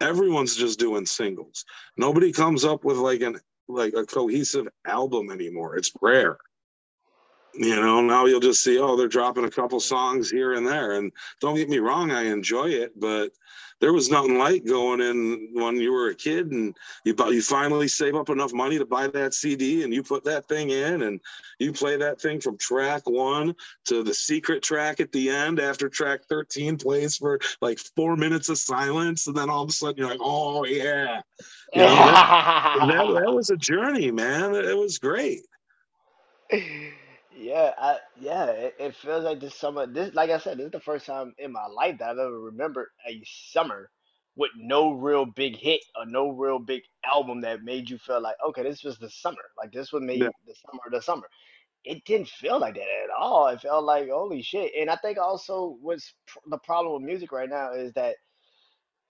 Everyone's 0.01 0.57
just 0.57 0.81
doing 0.81 1.07
singles. 1.07 1.65
Nobody 1.97 2.33
comes 2.33 2.65
up 2.65 2.85
with 2.85 2.97
like 2.97 3.21
an 3.21 3.39
like 3.69 3.95
a 3.95 4.05
cohesive 4.05 4.67
album 4.87 5.31
anymore. 5.31 5.77
It's 5.77 5.93
rare. 6.01 6.39
You 7.55 7.77
know, 7.77 8.01
now 8.01 8.27
you'll 8.27 8.41
just 8.41 8.63
see, 8.63 8.79
oh, 8.79 8.97
they're 8.97 9.09
dropping 9.09 9.45
a 9.45 9.51
couple 9.51 9.81
songs 9.81 10.31
here 10.31 10.55
and 10.55 10.67
there. 10.67 10.93
And 10.93 11.13
don't 11.41 11.57
get 11.57 11.69
me 11.69 11.79
wrong, 11.79 12.11
I 12.11 12.25
enjoy 12.25 12.69
it, 12.69 12.99
but 12.99 13.33
there 13.81 13.93
was 13.93 14.11
nothing 14.11 14.39
like 14.39 14.65
going 14.65 15.01
in 15.01 15.51
when 15.53 15.77
you 15.77 15.93
were 15.93 16.09
a 16.09 16.15
kid 16.15 16.51
and 16.51 16.77
you 17.05 17.15
you 17.29 17.43
finally 17.43 17.89
save 17.89 18.15
up 18.17 18.29
enough 18.29 18.53
money 18.53 18.79
to 18.79 18.87
buy 18.87 19.07
that 19.09 19.35
CD 19.35 19.85
and 19.85 19.93
you 19.93 20.03
put 20.03 20.25
that 20.25 20.49
thing 20.49 20.71
in 20.71 21.03
and 21.03 21.21
you 21.59 21.73
play 21.73 21.97
that 21.97 22.21
thing 22.21 22.41
from 22.41 22.59
track 22.59 23.09
one 23.09 23.55
to 23.85 24.03
the 24.03 24.15
secret 24.15 24.63
track 24.63 25.01
at 25.01 25.13
the 25.13 25.31
end 25.31 25.61
after 25.61 25.89
track 25.89 26.21
13 26.29 26.77
plays 26.77 27.17
for 27.17 27.39
like 27.61 27.79
four 27.79 28.17
minutes 28.17 28.49
of 28.49 28.59
silence. 28.59 29.27
And 29.27 29.37
then 29.37 29.51
all 29.51 29.63
of 29.63 29.69
a 29.69 29.73
sudden 29.73 29.97
you're 29.97 30.11
like 30.11 30.21
oh 30.21 30.65
yeah. 30.65 31.21
You 31.75 31.83
know, 31.83 31.95
that, 31.95 32.87
that, 32.89 33.21
that 33.21 33.33
was 33.33 33.51
a 33.51 33.57
journey 33.57 34.11
man. 34.11 34.55
It 34.55 34.77
was 34.77 34.99
great 34.99 35.43
Yeah, 37.39 37.73
I, 37.79 37.99
yeah, 38.21 38.47
it, 38.47 38.75
it 38.81 38.97
feels 38.97 39.25
like 39.25 39.41
this 39.41 39.55
summer. 39.55 39.87
This, 39.87 40.13
like 40.15 40.31
I 40.31 40.39
said, 40.39 40.59
this 40.59 40.67
is 40.67 40.73
the 40.73 40.81
first 40.81 41.07
time 41.07 41.35
in 41.39 41.53
my 41.53 41.67
life 41.67 41.99
that 41.99 42.11
I've 42.11 42.19
ever 42.19 42.41
remembered 42.41 42.89
a 43.09 43.23
summer 43.53 43.91
with 44.37 44.51
no 44.57 44.93
real 44.93 45.27
big 45.27 45.57
hit 45.57 45.81
or 45.97 46.07
no 46.07 46.31
real 46.31 46.59
big 46.59 46.83
album 47.05 47.41
that 47.43 47.63
made 47.63 47.91
you 47.91 47.99
feel 47.99 48.21
like, 48.21 48.37
okay, 48.49 48.65
this 48.65 48.83
was 48.85 48.99
the 48.99 49.11
summer. 49.11 49.43
Like 49.57 49.73
this 49.73 49.93
was 49.93 50.03
yeah 50.13 50.29
made 50.29 50.33
the 50.47 50.55
summer 50.55 50.83
the 50.91 51.03
summer. 51.03 51.29
It 51.85 52.05
didn't 52.07 52.29
feel 52.29 52.61
like 52.61 52.75
that 52.75 52.83
at 52.83 53.11
all. 53.19 53.49
It 53.49 53.63
felt 53.63 53.85
like 53.85 54.11
holy 54.11 54.43
shit. 54.43 54.73
And 54.79 54.91
I 54.91 54.97
think 54.97 55.19
also 55.19 55.79
what's 55.81 56.15
pr- 56.27 56.39
the 56.49 56.59
problem 56.59 56.95
with 56.95 57.09
music 57.11 57.33
right 57.33 57.51
now 57.51 57.73
is 57.73 57.93
that 57.95 58.17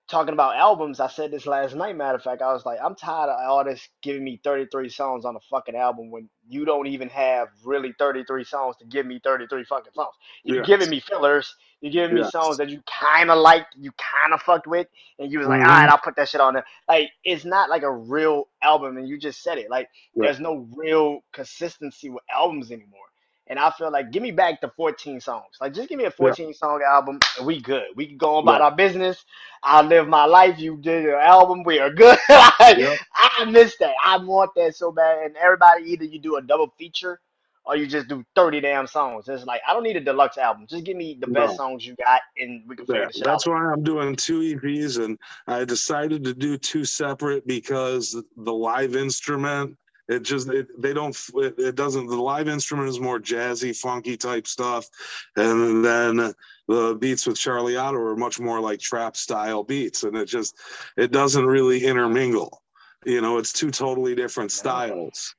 talking 0.09 0.33
about 0.33 0.57
albums, 0.57 1.01
I 1.01 1.09
said 1.09 1.31
this 1.31 1.47
last 1.47 1.75
night. 1.75 1.97
Matter 1.97 2.17
of 2.17 2.23
fact, 2.23 2.43
I 2.43 2.53
was 2.53 2.65
like, 2.65 2.79
I'm 2.83 2.95
tired 2.95 3.31
of 3.31 3.39
artists 3.39 3.89
giving 4.03 4.25
me 4.25 4.41
33 4.43 4.89
songs 4.89 5.25
on 5.25 5.37
a 5.37 5.41
fucking 5.51 5.77
album 5.77 6.11
when 6.11 6.29
you 6.49 6.65
don't 6.65 6.87
even 6.87 7.09
have 7.11 7.49
really 7.65 7.95
33 7.99 8.45
songs 8.45 8.77
to 8.79 8.87
give 8.87 9.07
me 9.07 9.21
33 9.23 9.65
fucking 9.65 9.93
songs. 9.95 10.15
You're 10.43 10.65
giving 10.65 10.91
me 10.91 11.01
fillers. 11.01 11.55
You're 11.81 11.93
giving 11.93 12.17
me 12.17 12.29
songs 12.29 12.57
that 12.57 12.71
you 12.71 12.83
kind 12.87 13.31
of 13.31 13.39
like, 13.39 13.67
you 13.77 13.93
kind 13.93 14.35
of 14.35 14.43
fucked 14.43 14.67
with, 14.67 14.89
and 15.19 15.31
you 15.31 15.39
was 15.39 15.47
like, 15.47 15.61
all 15.61 15.67
mm-hmm. 15.67 15.83
right, 15.83 15.89
I'll 15.89 15.99
put 15.99 16.17
that 16.17 16.29
shit 16.29 16.41
on 16.41 16.55
there. 16.55 16.65
Like, 16.89 17.11
it's 17.23 17.45
not 17.45 17.71
like 17.71 17.83
a 17.83 17.93
real 17.93 18.49
album, 18.63 18.97
and 18.97 19.09
you 19.09 19.17
just 19.17 19.45
said 19.45 19.59
it. 19.59 19.71
Like, 19.71 19.89
there's 20.17 20.41
no 20.41 20.67
real 20.75 21.21
consistency 21.33 22.11
with 22.11 22.25
albums 22.35 22.73
anymore. 22.73 23.08
And 23.49 23.59
I 23.59 23.71
feel 23.71 23.91
like, 23.91 24.11
give 24.13 24.23
me 24.23 24.31
back 24.31 24.61
the 24.61 24.69
14 24.77 25.21
songs. 25.21 25.57
Like, 25.61 25.75
just 25.75 25.89
give 25.89 25.99
me 25.99 26.05
a 26.05 26.13
yeah 26.21 26.35
14 26.35 26.55
song 26.55 26.83
album, 26.87 27.19
and 27.39 27.47
we 27.47 27.61
good. 27.61 27.85
We 27.97 28.07
can 28.07 28.19
go 28.19 28.37
on 28.37 28.45
about 28.45 28.61
right 28.61 28.63
our 28.63 28.77
business 28.77 29.25
I 29.63 29.83
live 29.83 30.09
my 30.09 30.25
life. 30.27 30.59
You 30.59 30.77
did 30.77 31.05
your 31.05 31.21
album. 31.21 31.63
We 31.65 31.79
are 31.81 31.91
good. 31.91 32.19
Like, 32.61 32.79
yep 32.79 32.99
I 33.15 33.45
miss 33.47 33.77
that. 33.79 33.95
I 34.05 34.19
want 34.19 34.53
that 34.57 34.75
so 34.77 34.93
bad. 34.93 35.25
And 35.25 35.37
everybody, 35.37 35.85
either 35.93 36.05
you 36.05 36.19
do 36.21 36.37
a 36.37 36.43
double 36.43 36.73
feature 36.79 37.21
or 37.65 37.77
you 37.77 37.87
just 37.87 38.09
do 38.09 38.25
30 38.35 38.61
damn 38.61 38.87
songs. 38.87 39.29
It's 39.29 39.45
like, 39.45 39.61
I 39.69 39.73
don't 39.75 39.83
need 39.83 39.97
a 39.97 40.01
deluxe 40.01 40.39
album. 40.39 40.67
Just 40.69 40.85
give 40.85 40.97
me 40.97 41.19
the 41.21 41.27
best 41.29 41.57
songs 41.57 41.87
you 41.87 41.95
got 41.97 42.23
and 42.39 42.63
we 42.69 42.77
can 42.77 42.87
figure 42.87 43.03
Yeah, 43.03 43.07
the 43.09 43.13
shit 43.13 43.29
out 43.29 43.33
that's 43.33 43.47
why 43.47 43.57
I'm 43.73 43.83
doing 43.83 44.17
two 44.17 44.41
EPs, 44.41 45.05
and 45.05 45.19
I 45.47 45.65
decided 45.65 46.25
to 46.25 46.35
do 46.35 46.57
two 46.59 46.85
separate 46.85 47.47
because 47.47 48.17
the 48.37 48.53
live 48.53 48.97
instrument, 48.97 49.77
it 50.09 50.23
just 50.23 50.49
it, 50.49 50.81
they 50.81 50.93
don't 50.93 51.17
it, 51.35 51.59
it 51.59 51.75
doesn't 51.75 52.07
the 52.07 52.17
live 52.17 52.49
instrument 52.49 52.89
is 52.89 53.01
more 53.01 53.21
jazzy, 53.21 53.77
funky 53.77 54.17
type 54.17 54.47
stuff, 54.47 54.89
and 55.37 55.85
then 55.85 56.35
the 56.67 56.97
beats 56.99 57.27
with 57.27 57.39
Charlie 57.39 57.77
Otto 57.77 57.99
are 57.99 58.17
much 58.17 58.41
more 58.41 58.61
like 58.61 58.81
trap 58.81 59.17
style 59.17 59.63
beats, 59.63 60.05
and 60.05 60.17
it 60.17 60.27
just 60.27 60.57
it 60.97 61.13
doesn't 61.13 61.47
really 61.47 61.85
intermingle. 61.85 62.63
You 63.05 63.21
know, 63.21 63.39
it's 63.39 63.53
two 63.53 63.71
totally 63.71 64.15
different 64.15 64.51
styles. 64.51 65.35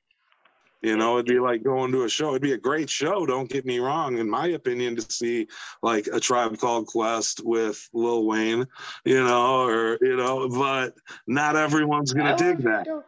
You 0.81 0.95
know, 0.95 1.15
it'd 1.15 1.25
be 1.25 1.39
like 1.39 1.61
going 1.61 1.91
to 1.91 2.05
a 2.05 2.09
show. 2.09 2.29
It'd 2.29 2.41
be 2.41 2.53
a 2.53 2.57
great 2.57 2.89
show, 2.89 3.25
don't 3.25 3.49
get 3.49 3.65
me 3.65 3.79
wrong, 3.79 4.17
in 4.17 4.29
my 4.29 4.47
opinion, 4.47 4.95
to 4.95 5.11
see 5.11 5.47
like 5.83 6.07
a 6.07 6.21
tribe 6.21 6.57
called 6.57 6.87
Quest 6.87 7.41
with 7.43 7.89
Lil 7.91 8.25
Wayne, 8.25 8.65
you 9.03 9.21
know, 9.21 9.65
or 9.65 9.97
you 9.99 10.15
know, 10.15 10.47
but 10.47 10.93
not 11.27 11.57
everyone's 11.57 12.13
gonna 12.13 12.29
that 12.29 12.37
dig 12.37 12.57
would 12.57 12.57
be 12.57 12.63
that. 12.63 13.03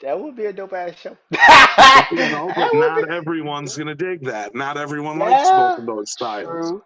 Dope. 0.00 0.08
That 0.08 0.20
would 0.20 0.36
be 0.36 0.46
a 0.46 0.52
dope 0.52 0.72
ass 0.72 0.94
show. 1.00 1.16
You 2.12 2.18
know, 2.30 2.50
but 2.54 2.72
would 2.74 2.94
be. 2.96 3.02
not 3.02 3.10
everyone's 3.10 3.76
gonna 3.76 3.94
dig 3.94 4.24
that. 4.24 4.54
Not 4.54 4.76
everyone 4.76 5.18
likes 5.18 5.48
both 5.48 5.50
Yeah. 5.50 5.76
of 5.78 5.86
those 5.86 6.12
styles. 6.12 6.70
True. 6.70 6.84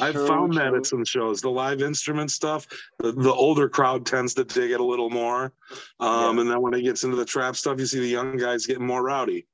I've 0.00 0.14
True. 0.14 0.26
found 0.26 0.54
that 0.54 0.74
at 0.74 0.86
some 0.86 1.04
shows. 1.04 1.40
The 1.40 1.50
live 1.50 1.80
instrument 1.80 2.30
stuff, 2.32 2.66
the, 2.98 3.12
the 3.12 3.32
older 3.32 3.68
crowd 3.68 4.04
tends 4.06 4.34
to 4.34 4.44
dig 4.44 4.72
it 4.72 4.80
a 4.80 4.84
little 4.84 5.10
more. 5.10 5.52
Um, 6.00 6.36
Yeah. 6.36 6.42
and 6.42 6.50
then 6.50 6.60
when 6.62 6.74
it 6.74 6.82
gets 6.82 7.04
into 7.04 7.16
the 7.16 7.24
trap 7.24 7.54
stuff, 7.56 7.78
you 7.78 7.86
see 7.86 8.00
the 8.00 8.08
young 8.08 8.36
guys 8.36 8.66
getting 8.66 8.86
more 8.86 9.02
rowdy. 9.04 9.46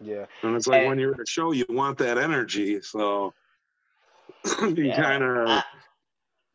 Yeah. 0.00 0.24
And 0.42 0.56
it's 0.56 0.66
like 0.66 0.80
And 0.80 0.88
when 0.88 0.98
you're 0.98 1.12
at 1.14 1.20
a 1.20 1.26
show, 1.26 1.52
you 1.52 1.66
want 1.68 1.98
that 1.98 2.16
energy. 2.16 2.80
So 2.80 3.34
you 4.62 4.74
yeah. 4.84 5.02
kind 5.02 5.22
of 5.24 5.48
I, 5.48 5.62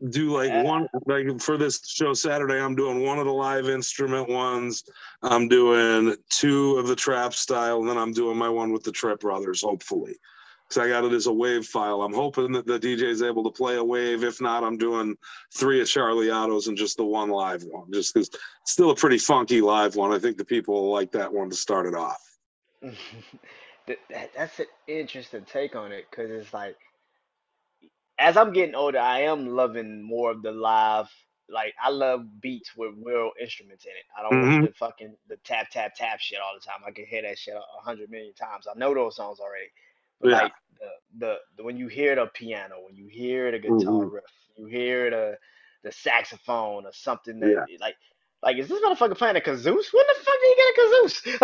do 0.09 0.31
like 0.31 0.65
one 0.65 0.87
like 1.05 1.39
for 1.41 1.57
this 1.57 1.79
show 1.87 2.13
Saturday, 2.13 2.59
I'm 2.59 2.75
doing 2.75 3.03
one 3.03 3.19
of 3.19 3.25
the 3.25 3.31
live 3.31 3.69
instrument 3.69 4.29
ones. 4.29 4.83
I'm 5.21 5.47
doing 5.47 6.15
two 6.29 6.77
of 6.77 6.87
the 6.87 6.95
trap 6.95 7.33
style, 7.33 7.79
and 7.79 7.89
then 7.89 7.97
I'm 7.97 8.13
doing 8.13 8.37
my 8.37 8.49
one 8.49 8.71
with 8.73 8.83
the 8.83 8.91
Trip 8.91 9.19
Brothers, 9.19 9.61
hopefully. 9.61 10.15
Because 10.67 10.83
I 10.83 10.87
got 10.89 11.03
it 11.03 11.13
as 11.13 11.27
a 11.27 11.33
wave 11.33 11.65
file. 11.65 12.01
I'm 12.01 12.13
hoping 12.13 12.51
that 12.53 12.65
the 12.65 12.79
DJ 12.79 13.03
is 13.03 13.21
able 13.21 13.43
to 13.43 13.51
play 13.51 13.75
a 13.75 13.83
wave. 13.83 14.23
If 14.23 14.41
not, 14.41 14.63
I'm 14.63 14.77
doing 14.77 15.15
three 15.55 15.81
of 15.81 15.87
Charlie 15.87 16.29
Otto's 16.29 16.67
and 16.67 16.77
just 16.77 16.97
the 16.97 17.05
one 17.05 17.29
live 17.29 17.63
one. 17.63 17.91
Just 17.93 18.13
because 18.13 18.29
it's 18.29 18.71
still 18.71 18.91
a 18.91 18.95
pretty 18.95 19.17
funky 19.17 19.61
live 19.61 19.95
one. 19.95 20.11
I 20.13 20.19
think 20.19 20.37
the 20.37 20.45
people 20.45 20.73
will 20.73 20.91
like 20.91 21.11
that 21.11 21.31
one 21.31 21.49
to 21.49 21.55
start 21.55 21.85
it 21.85 21.95
off. 21.95 22.21
That- 23.85 24.31
that's 24.33 24.59
an 24.59 24.67
interesting 24.87 25.43
take 25.43 25.75
on 25.75 25.91
it 25.91 26.05
because 26.09 26.31
it's 26.31 26.53
like 26.53 26.77
as 28.19 28.37
I'm 28.37 28.53
getting 28.53 28.75
older, 28.75 28.99
I 28.99 29.21
am 29.21 29.47
loving 29.49 30.01
more 30.03 30.31
of 30.31 30.41
the 30.43 30.51
live. 30.51 31.09
Like 31.49 31.73
I 31.83 31.89
love 31.89 32.41
beats 32.41 32.71
with 32.75 32.95
real 33.03 33.31
instruments 33.41 33.85
in 33.85 33.91
it. 33.91 34.05
I 34.17 34.23
don't 34.23 34.39
want 34.39 34.55
hmm 34.55 34.65
the 34.65 34.71
fucking 34.71 35.15
the 35.29 35.37
tap 35.45 35.69
tap 35.71 35.93
tap 35.95 36.19
shit 36.19 36.39
all 36.39 36.55
the 36.55 36.61
time. 36.65 36.81
I 36.87 36.91
can 36.91 37.05
hear 37.05 37.21
that 37.23 37.37
shit 37.37 37.55
a 37.55 37.59
a 37.59 37.83
hundred 37.83 38.09
million 38.09 38.33
times. 38.33 38.67
I 38.67 38.77
know 38.77 38.93
those 38.95 39.17
songs 39.17 39.39
already, 39.39 39.69
but 40.21 40.29
Yeah. 40.29 40.31
like 40.31 40.53
the, 40.79 40.87
the 41.19 41.35
the 41.57 41.63
when 41.63 41.77
you 41.77 41.87
hear 41.87 42.15
the 42.15 42.27
piano, 42.33 42.75
when 42.85 42.95
you 42.95 43.07
hear 43.07 43.51
the 43.51 43.59
guitar 43.59 44.07
riff, 44.09 44.23
you 44.57 44.65
hear 44.67 45.09
the 45.11 45.37
the 45.83 45.91
saxophone 45.91 46.85
or 46.85 46.93
something 46.93 47.41
that 47.41 47.53
Yeah. 47.53 47.65
like 47.79 47.95
like 48.43 48.57
is 48.57 48.69
this 48.69 48.83
motherfucker 48.83 49.17
playing 49.17 49.37
a 49.37 49.41
kazoo? 49.41 49.65
When 49.65 50.05
the 50.07 50.15
fuck 50.23 50.35
did 50.41 50.49
he 50.49 50.55
get 50.57 50.73
a 50.73 50.79
kazoo? 50.81 51.37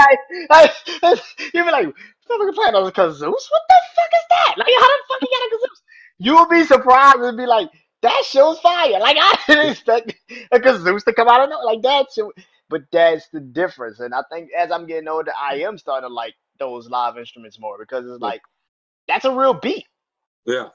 Like, 0.00 0.18
like 0.50 1.20
you 1.54 1.64
be 1.64 1.70
like, 1.72 1.86
motherfucker 2.30 2.54
playing 2.54 2.74
a 2.74 2.92
kazoo? 2.92 3.30
What 3.30 3.62
the 3.68 3.80
fuck 3.96 4.12
is 4.14 4.26
that? 4.30 4.54
Like 4.58 4.68
how 4.68 4.88
the 4.88 5.04
fuck 5.08 5.20
he 5.20 5.28
got 5.28 5.46
a 5.46 5.50
kazoo? 5.54 5.80
You 6.18 6.36
would 6.36 6.50
be 6.50 6.64
surprised 6.64 7.20
and 7.20 7.38
be 7.38 7.46
like, 7.46 7.70
that 8.02 8.24
show's 8.26 8.60
fire. 8.60 9.00
Like 9.00 9.18
I 9.20 9.38
didn't 9.48 9.70
expect 9.70 10.14
a 10.52 10.60
kazoo 10.60 11.02
to 11.04 11.14
come 11.14 11.28
out 11.28 11.42
of 11.42 11.50
nowhere. 11.50 11.66
Like 11.66 11.82
that 11.82 12.06
shit. 12.14 12.26
But 12.68 12.82
that's 12.92 13.28
the 13.32 13.40
difference. 13.40 14.00
And 14.00 14.14
I 14.14 14.22
think 14.32 14.50
as 14.58 14.72
I'm 14.72 14.86
getting 14.86 15.08
older, 15.08 15.32
I 15.38 15.56
am 15.60 15.78
starting 15.78 16.08
to 16.08 16.14
like 16.14 16.34
those 16.58 16.88
live 16.90 17.18
instruments 17.18 17.60
more 17.60 17.78
because 17.78 18.06
it's 18.06 18.22
like 18.22 18.42
that's 19.08 19.24
a 19.26 19.32
real 19.34 19.54
beat. 19.54 19.86
yeah. 20.46 20.68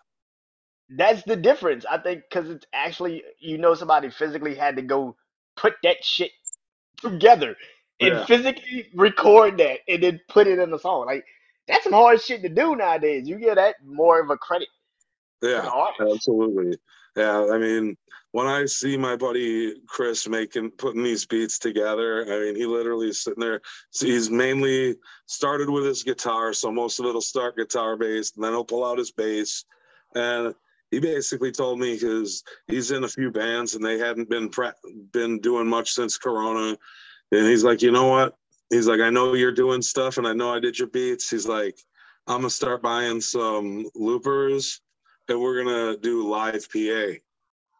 That's 0.91 1.23
the 1.23 1.37
difference. 1.37 1.85
I 1.89 1.99
think 1.99 2.23
because 2.29 2.49
it's 2.49 2.67
actually 2.73 3.23
you 3.39 3.57
know 3.59 3.75
somebody 3.75 4.09
physically 4.11 4.55
had 4.55 4.77
to 4.77 4.83
go 4.83 5.15
put 5.57 5.75
that 5.83 6.03
shit 6.03 6.31
together 7.01 7.55
and 8.01 8.15
Yeah. 8.15 8.25
physically 8.25 8.89
record 8.95 9.57
that 9.59 9.79
and 9.89 10.03
then 10.03 10.21
put 10.29 10.47
it 10.47 10.59
in 10.59 10.71
the 10.71 10.79
song. 10.79 11.05
Like 11.07 11.25
that's 11.67 11.83
some 11.85 11.93
hard 11.93 12.21
shit 12.21 12.43
to 12.43 12.49
do 12.49 12.75
nowadays. 12.75 13.27
You 13.27 13.39
get 13.39 13.55
that 13.55 13.75
more 13.85 14.21
of 14.21 14.29
a 14.31 14.37
credit 14.37 14.69
Yeah, 15.41 15.69
absolutely. 16.01 16.77
Yeah, 17.17 17.47
I 17.51 17.57
mean, 17.59 17.97
when 18.33 18.47
I 18.47 18.65
see 18.65 18.97
my 18.97 19.15
buddy 19.17 19.75
Chris 19.87 20.27
making 20.27 20.71
putting 20.73 21.03
these 21.03 21.25
beats 21.25 21.59
together, 21.59 22.25
I 22.25 22.39
mean, 22.39 22.55
he 22.57 22.65
literally 22.67 23.09
is 23.09 23.23
sitting 23.23 23.41
there. 23.41 23.61
So 23.91 24.07
he's 24.07 24.29
mainly 24.31 24.97
started 25.27 25.69
with 25.69 25.85
his 25.85 26.03
guitar, 26.03 26.53
so 26.53 26.71
most 26.71 26.99
of 26.99 27.07
it'll 27.07 27.21
start 27.21 27.57
guitar 27.57 27.97
based, 27.97 28.35
and 28.37 28.45
then 28.45 28.53
he'll 28.53 28.65
pull 28.65 28.85
out 28.85 28.97
his 28.99 29.11
bass. 29.11 29.65
And 30.15 30.55
he 30.91 30.99
basically 30.99 31.51
told 31.51 31.79
me 31.79 31.93
because 31.93 32.43
he's 32.67 32.91
in 32.91 33.03
a 33.03 33.09
few 33.09 33.31
bands 33.31 33.75
and 33.75 33.83
they 33.83 33.97
hadn't 33.97 34.29
been 34.29 34.49
pre- 34.49 34.71
been 35.11 35.39
doing 35.39 35.67
much 35.67 35.93
since 35.93 36.17
Corona, 36.17 36.77
and 37.31 37.47
he's 37.47 37.63
like, 37.63 37.81
you 37.81 37.91
know 37.91 38.07
what? 38.07 38.35
He's 38.69 38.87
like, 38.87 39.01
I 39.01 39.09
know 39.09 39.33
you're 39.33 39.51
doing 39.51 39.81
stuff, 39.81 40.17
and 40.17 40.27
I 40.27 40.33
know 40.33 40.53
I 40.53 40.59
did 40.59 40.77
your 40.77 40.89
beats. 40.89 41.29
He's 41.29 41.47
like, 41.47 41.77
I'm 42.27 42.37
gonna 42.37 42.49
start 42.49 42.81
buying 42.81 43.19
some 43.19 43.89
loopers 43.95 44.81
and 45.27 45.41
we're 45.41 45.63
gonna 45.63 45.97
do 45.97 46.27
live 46.27 46.67
PA 46.71 47.13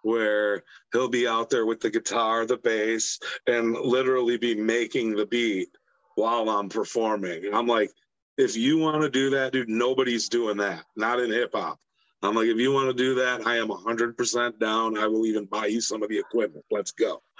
where 0.04 0.64
he'll 0.92 1.08
be 1.08 1.28
out 1.28 1.50
there 1.50 1.66
with 1.66 1.80
the 1.80 1.90
guitar, 1.90 2.46
the 2.46 2.58
bass, 2.58 3.20
and 3.46 3.74
literally 3.74 4.38
be 4.38 4.56
making 4.56 5.16
the 5.16 5.26
beat 5.26 5.70
while 6.16 6.50
I'm 6.50 6.70
performing. 6.70 7.46
And 7.46 7.56
I'm 7.56 7.68
like, 7.68 7.92
if 8.38 8.58
you 8.58 8.80
want 8.80 9.04
to 9.04 9.10
do 9.10 9.30
that, 9.32 9.54
dude, 9.54 9.70
nobody's 9.70 10.28
doing 10.28 10.58
that. 10.58 10.86
Not 10.96 11.20
in 11.20 11.30
hip 11.32 11.52
hop. 11.54 11.80
I'm 12.24 12.36
like, 12.36 12.48
if 12.48 12.58
you 12.58 12.74
want 12.74 12.90
to 12.90 12.94
do 12.94 13.16
that, 13.16 13.48
I 13.48 13.58
am 13.58 13.70
100% 13.70 14.60
down. 14.60 14.98
I 14.98 15.08
will 15.08 15.26
even 15.26 15.46
buy 15.46 15.68
you 15.68 15.82
some 15.82 16.04
of 16.04 16.10
the 16.10 16.20
equipment. 16.20 16.66
Let's 16.72 16.92
go. 16.92 17.22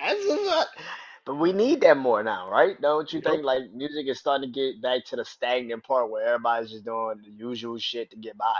That's 0.00 0.66
but 1.26 1.36
we 1.36 1.52
need 1.52 1.82
that 1.82 1.96
more 1.98 2.22
now, 2.24 2.50
right? 2.50 2.80
Don't 2.80 3.12
you 3.12 3.20
Yep. 3.22 3.36
think 3.36 3.44
like 3.44 3.72
music 3.72 4.08
is 4.08 4.20
starting 4.20 4.52
to 4.52 4.60
get 4.60 4.82
back 4.82 5.04
to 5.06 5.16
the 5.16 5.24
stagnant 5.24 5.84
part 5.84 6.10
where 6.10 6.26
everybody's 6.26 6.70
just 6.70 6.84
doing 6.86 7.20
the 7.24 7.30
usual 7.30 7.78
shit 7.78 8.10
to 8.12 8.16
get 8.16 8.36
by? 8.38 8.56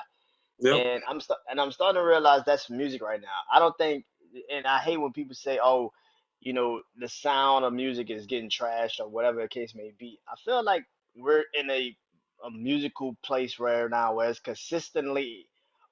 Yep. 0.60 0.82
And 0.82 1.02
I'm 1.08 1.20
st- 1.20 1.38
and 1.50 1.60
I'm 1.60 1.72
starting 1.72 2.00
to 2.00 2.06
realize 2.06 2.42
that's 2.46 2.70
music 2.70 3.02
right 3.02 3.20
now. 3.20 3.28
I 3.52 3.58
don't 3.60 3.76
think, 3.78 4.04
and 4.52 4.66
I 4.66 4.78
hate 4.78 4.98
when 4.98 5.12
people 5.12 5.34
say, 5.36 5.60
"Oh, 5.62 5.92
you 6.40 6.52
know, 6.54 6.82
the 6.98 7.08
sound 7.08 7.64
of 7.64 7.72
music 7.74 8.10
is 8.10 8.26
getting 8.26 8.50
trashed 8.50 9.00
or 9.00 9.08
whatever 9.08 9.42
the 9.42 9.48
case 9.48 9.74
may 9.74 9.92
be." 9.98 10.20
I 10.28 10.36
feel 10.44 10.64
like 10.64 10.84
we're 11.16 11.44
in 11.54 11.70
a 11.70 11.96
a 12.44 12.50
musical 12.50 13.16
place 13.24 13.58
right 13.58 13.88
now 13.90 14.14
where 14.14 14.30
it's 14.30 14.40
consistently 14.40 15.48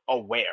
aware, 0.08 0.44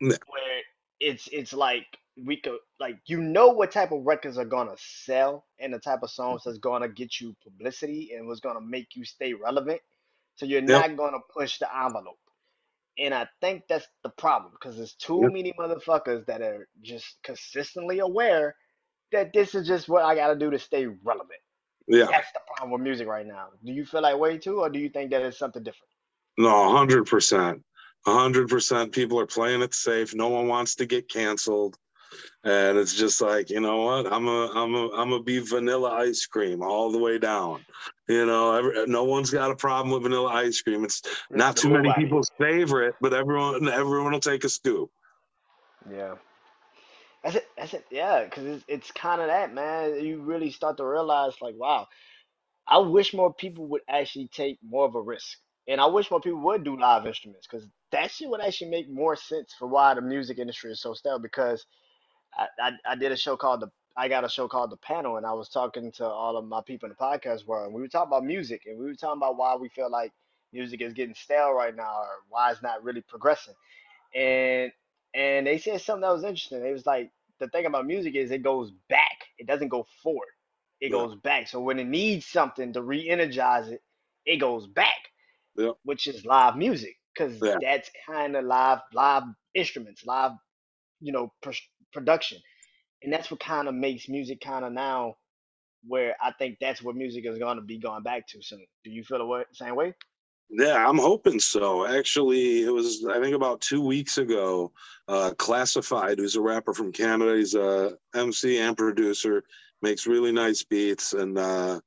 yeah. 0.00 0.16
where 0.26 0.62
it's 1.00 1.28
it's 1.32 1.52
like 1.52 1.86
we 2.16 2.36
could 2.36 2.58
like 2.78 2.98
you 3.06 3.20
know 3.20 3.48
what 3.48 3.72
type 3.72 3.92
of 3.92 4.04
records 4.04 4.38
are 4.38 4.44
gonna 4.44 4.76
sell 4.76 5.44
and 5.58 5.72
the 5.72 5.78
type 5.78 6.00
of 6.02 6.10
mm. 6.10 6.14
songs 6.14 6.42
that's 6.44 6.58
gonna 6.58 6.88
get 6.88 7.20
you 7.20 7.34
publicity 7.42 8.12
and 8.14 8.26
what's 8.26 8.40
gonna 8.40 8.60
make 8.60 8.94
you 8.94 9.04
stay 9.04 9.32
relevant. 9.34 9.80
So 10.36 10.46
you're 10.46 10.62
not 10.62 10.96
gonna 10.96 11.18
push 11.34 11.58
the 11.58 11.68
envelope. 11.74 12.18
And 12.98 13.14
I 13.14 13.26
think 13.40 13.64
that's 13.68 13.86
the 14.02 14.10
problem 14.10 14.52
because 14.52 14.76
there's 14.76 14.94
too 14.94 15.22
many 15.22 15.52
motherfuckers 15.58 16.26
that 16.26 16.42
are 16.42 16.68
just 16.82 17.16
consistently 17.22 18.00
aware 18.00 18.54
that 19.12 19.32
this 19.32 19.54
is 19.54 19.66
just 19.66 19.88
what 19.88 20.04
I 20.04 20.14
gotta 20.14 20.36
do 20.36 20.50
to 20.50 20.58
stay 20.58 20.86
relevant. 20.86 21.40
Yeah. 21.92 22.06
That's 22.10 22.32
the 22.32 22.40
problem 22.46 22.70
with 22.70 22.80
music 22.80 23.06
right 23.06 23.26
now. 23.26 23.48
Do 23.62 23.70
you 23.70 23.84
feel 23.84 24.00
like 24.00 24.16
way 24.16 24.38
too, 24.38 24.60
or 24.60 24.70
do 24.70 24.78
you 24.78 24.88
think 24.88 25.10
that 25.10 25.20
it's 25.20 25.38
something 25.38 25.62
different? 25.62 25.90
No, 26.38 26.72
hundred 26.72 27.04
percent. 27.04 27.62
hundred 28.06 28.48
percent 28.48 28.92
people 28.92 29.20
are 29.20 29.26
playing 29.26 29.60
it 29.60 29.74
safe. 29.74 30.14
No 30.14 30.28
one 30.28 30.48
wants 30.48 30.74
to 30.76 30.86
get 30.86 31.10
canceled. 31.10 31.76
And 32.44 32.78
it's 32.78 32.94
just 32.94 33.20
like, 33.20 33.50
you 33.50 33.60
know 33.60 33.82
what? 33.82 34.10
I'm 34.10 34.26
a 34.26 34.50
I'm 34.54 34.74
a 34.74 34.88
I'm 34.92 35.12
a 35.12 35.22
be 35.22 35.38
vanilla 35.40 35.90
ice 35.90 36.24
cream 36.24 36.62
all 36.62 36.90
the 36.90 36.98
way 36.98 37.18
down. 37.18 37.60
You 38.08 38.24
know, 38.24 38.54
every, 38.54 38.86
no 38.86 39.04
one's 39.04 39.30
got 39.30 39.50
a 39.50 39.54
problem 39.54 39.92
with 39.92 40.02
vanilla 40.02 40.30
ice 40.30 40.62
cream. 40.62 40.84
It's 40.84 41.02
not 41.30 41.56
too 41.58 41.68
many 41.68 41.92
people's 41.92 42.30
favorite, 42.38 42.94
but 43.02 43.12
everyone 43.12 43.68
everyone 43.68 44.12
will 44.12 44.20
take 44.20 44.44
a 44.44 44.48
scoop. 44.48 44.90
Yeah. 45.90 46.14
That's 47.22 47.36
it. 47.36 47.46
That's 47.56 47.74
it. 47.74 47.84
Yeah, 47.90 48.24
because 48.24 48.44
it's, 48.44 48.64
it's 48.68 48.90
kind 48.92 49.20
of 49.20 49.28
that, 49.28 49.54
man. 49.54 50.04
You 50.04 50.22
really 50.22 50.50
start 50.50 50.76
to 50.78 50.84
realize, 50.86 51.34
like, 51.40 51.54
wow, 51.56 51.86
I 52.66 52.78
wish 52.78 53.14
more 53.14 53.32
people 53.32 53.66
would 53.68 53.82
actually 53.88 54.28
take 54.28 54.58
more 54.66 54.86
of 54.86 54.94
a 54.94 55.00
risk. 55.00 55.38
And 55.68 55.80
I 55.80 55.86
wish 55.86 56.10
more 56.10 56.20
people 56.20 56.40
would 56.40 56.64
do 56.64 56.78
live 56.78 57.06
instruments 57.06 57.46
because 57.50 57.68
that 57.92 58.10
shit 58.10 58.28
would 58.28 58.40
actually 58.40 58.70
make 58.70 58.90
more 58.90 59.16
sense 59.16 59.54
for 59.58 59.68
why 59.68 59.94
the 59.94 60.00
music 60.00 60.38
industry 60.38 60.72
is 60.72 60.80
so 60.80 60.94
stale. 60.94 61.20
Because 61.20 61.64
I, 62.34 62.46
I, 62.60 62.72
I 62.92 62.96
did 62.96 63.12
a 63.12 63.16
show 63.16 63.36
called 63.36 63.60
the 63.60 63.70
I 63.96 64.08
got 64.08 64.24
a 64.24 64.28
show 64.28 64.48
called 64.48 64.70
The 64.70 64.78
Panel, 64.78 65.18
and 65.18 65.26
I 65.26 65.34
was 65.34 65.50
talking 65.50 65.92
to 65.92 66.06
all 66.06 66.38
of 66.38 66.46
my 66.46 66.62
people 66.66 66.88
in 66.88 66.96
the 66.98 67.04
podcast 67.04 67.46
world, 67.46 67.66
and 67.66 67.74
we 67.74 67.82
were 67.82 67.88
talking 67.88 68.08
about 68.08 68.24
music, 68.24 68.62
and 68.66 68.78
we 68.78 68.86
were 68.86 68.94
talking 68.94 69.18
about 69.20 69.36
why 69.36 69.54
we 69.54 69.68
feel 69.68 69.90
like 69.90 70.12
music 70.52 70.80
is 70.80 70.94
getting 70.94 71.14
stale 71.14 71.52
right 71.52 71.76
now, 71.76 71.98
or 72.00 72.08
why 72.30 72.50
it's 72.50 72.62
not 72.62 72.82
really 72.82 73.02
progressing. 73.02 73.54
And 74.16 74.72
and 75.14 75.46
they 75.46 75.58
said 75.58 75.80
something 75.80 76.02
that 76.02 76.12
was 76.12 76.24
interesting. 76.24 76.64
It 76.64 76.72
was 76.72 76.86
like 76.86 77.10
the 77.40 77.48
thing 77.48 77.66
about 77.66 77.86
music 77.86 78.14
is 78.14 78.30
it 78.30 78.42
goes 78.42 78.72
back. 78.88 79.18
It 79.38 79.46
doesn't 79.46 79.68
go 79.68 79.86
forward. 80.02 80.28
It 80.80 80.90
yeah. 80.90 80.98
goes 80.98 81.16
back. 81.16 81.48
So 81.48 81.60
when 81.60 81.78
it 81.78 81.86
needs 81.86 82.26
something 82.26 82.72
to 82.72 82.82
re-energize 82.82 83.68
it, 83.68 83.82
it 84.24 84.38
goes 84.38 84.66
back. 84.66 85.10
Yeah. 85.56 85.72
Which 85.84 86.06
is 86.06 86.24
live 86.24 86.56
music 86.56 86.96
because 87.14 87.38
yeah. 87.42 87.56
that's 87.60 87.90
kind 88.06 88.36
of 88.36 88.44
live 88.44 88.78
live 88.94 89.24
instruments, 89.54 90.06
live 90.06 90.32
you 91.00 91.12
know 91.12 91.32
pr- 91.42 91.50
production, 91.92 92.38
and 93.02 93.12
that's 93.12 93.30
what 93.30 93.40
kind 93.40 93.68
of 93.68 93.74
makes 93.74 94.08
music 94.08 94.40
kind 94.40 94.64
of 94.64 94.72
now 94.72 95.16
where 95.86 96.16
I 96.22 96.32
think 96.32 96.58
that's 96.60 96.82
what 96.82 96.94
music 96.94 97.26
is 97.26 97.38
going 97.38 97.56
to 97.56 97.62
be 97.62 97.78
going 97.78 98.02
back 98.02 98.26
to 98.28 98.42
soon. 98.42 98.64
Do 98.84 98.90
you 98.90 99.04
feel 99.04 99.18
the 99.18 99.44
same 99.52 99.74
way? 99.74 99.94
Yeah, 100.50 100.86
I'm 100.86 100.98
hoping 100.98 101.40
so. 101.40 101.86
Actually, 101.86 102.62
it 102.64 102.72
was 102.72 103.06
I 103.06 103.20
think 103.20 103.34
about 103.34 103.60
two 103.60 103.80
weeks 103.80 104.18
ago. 104.18 104.72
Uh, 105.08 105.32
Classified, 105.38 106.18
who's 106.18 106.36
a 106.36 106.40
rapper 106.40 106.74
from 106.74 106.92
Canada, 106.92 107.36
he's 107.36 107.54
a 107.54 107.96
MC 108.14 108.58
and 108.58 108.76
producer, 108.76 109.44
makes 109.80 110.06
really 110.06 110.30
nice 110.30 110.62
beats, 110.62 111.14
and 111.14 111.38
uh, 111.38 111.80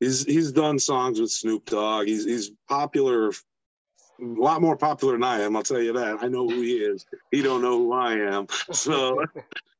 he's 0.00 0.24
he's 0.24 0.52
done 0.52 0.78
songs 0.78 1.20
with 1.20 1.30
Snoop 1.30 1.66
Dogg. 1.66 2.06
He's 2.06 2.24
he's 2.24 2.52
popular, 2.68 3.30
a 3.30 3.32
lot 4.20 4.62
more 4.62 4.76
popular 4.76 5.14
than 5.14 5.24
I 5.24 5.40
am. 5.40 5.56
I'll 5.56 5.62
tell 5.62 5.82
you 5.82 5.92
that. 5.92 6.22
I 6.22 6.28
know 6.28 6.48
who 6.48 6.60
he 6.62 6.76
is. 6.76 7.04
He 7.30 7.42
don't 7.42 7.60
know 7.60 7.78
who 7.78 7.92
I 7.92 8.14
am. 8.14 8.46
So 8.72 9.24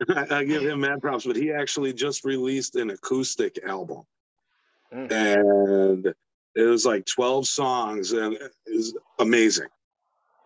I 0.30 0.44
give 0.44 0.62
him 0.62 0.80
mad 0.80 1.00
props. 1.00 1.26
But 1.26 1.36
he 1.36 1.52
actually 1.52 1.92
just 1.92 2.24
released 2.24 2.76
an 2.76 2.90
acoustic 2.90 3.60
album, 3.64 4.02
mm. 4.92 5.10
and 5.12 6.14
it 6.54 6.62
was 6.62 6.84
like 6.84 7.06
12 7.06 7.46
songs 7.46 8.12
and 8.12 8.34
it 8.34 8.52
was 8.66 8.94
amazing. 9.18 9.68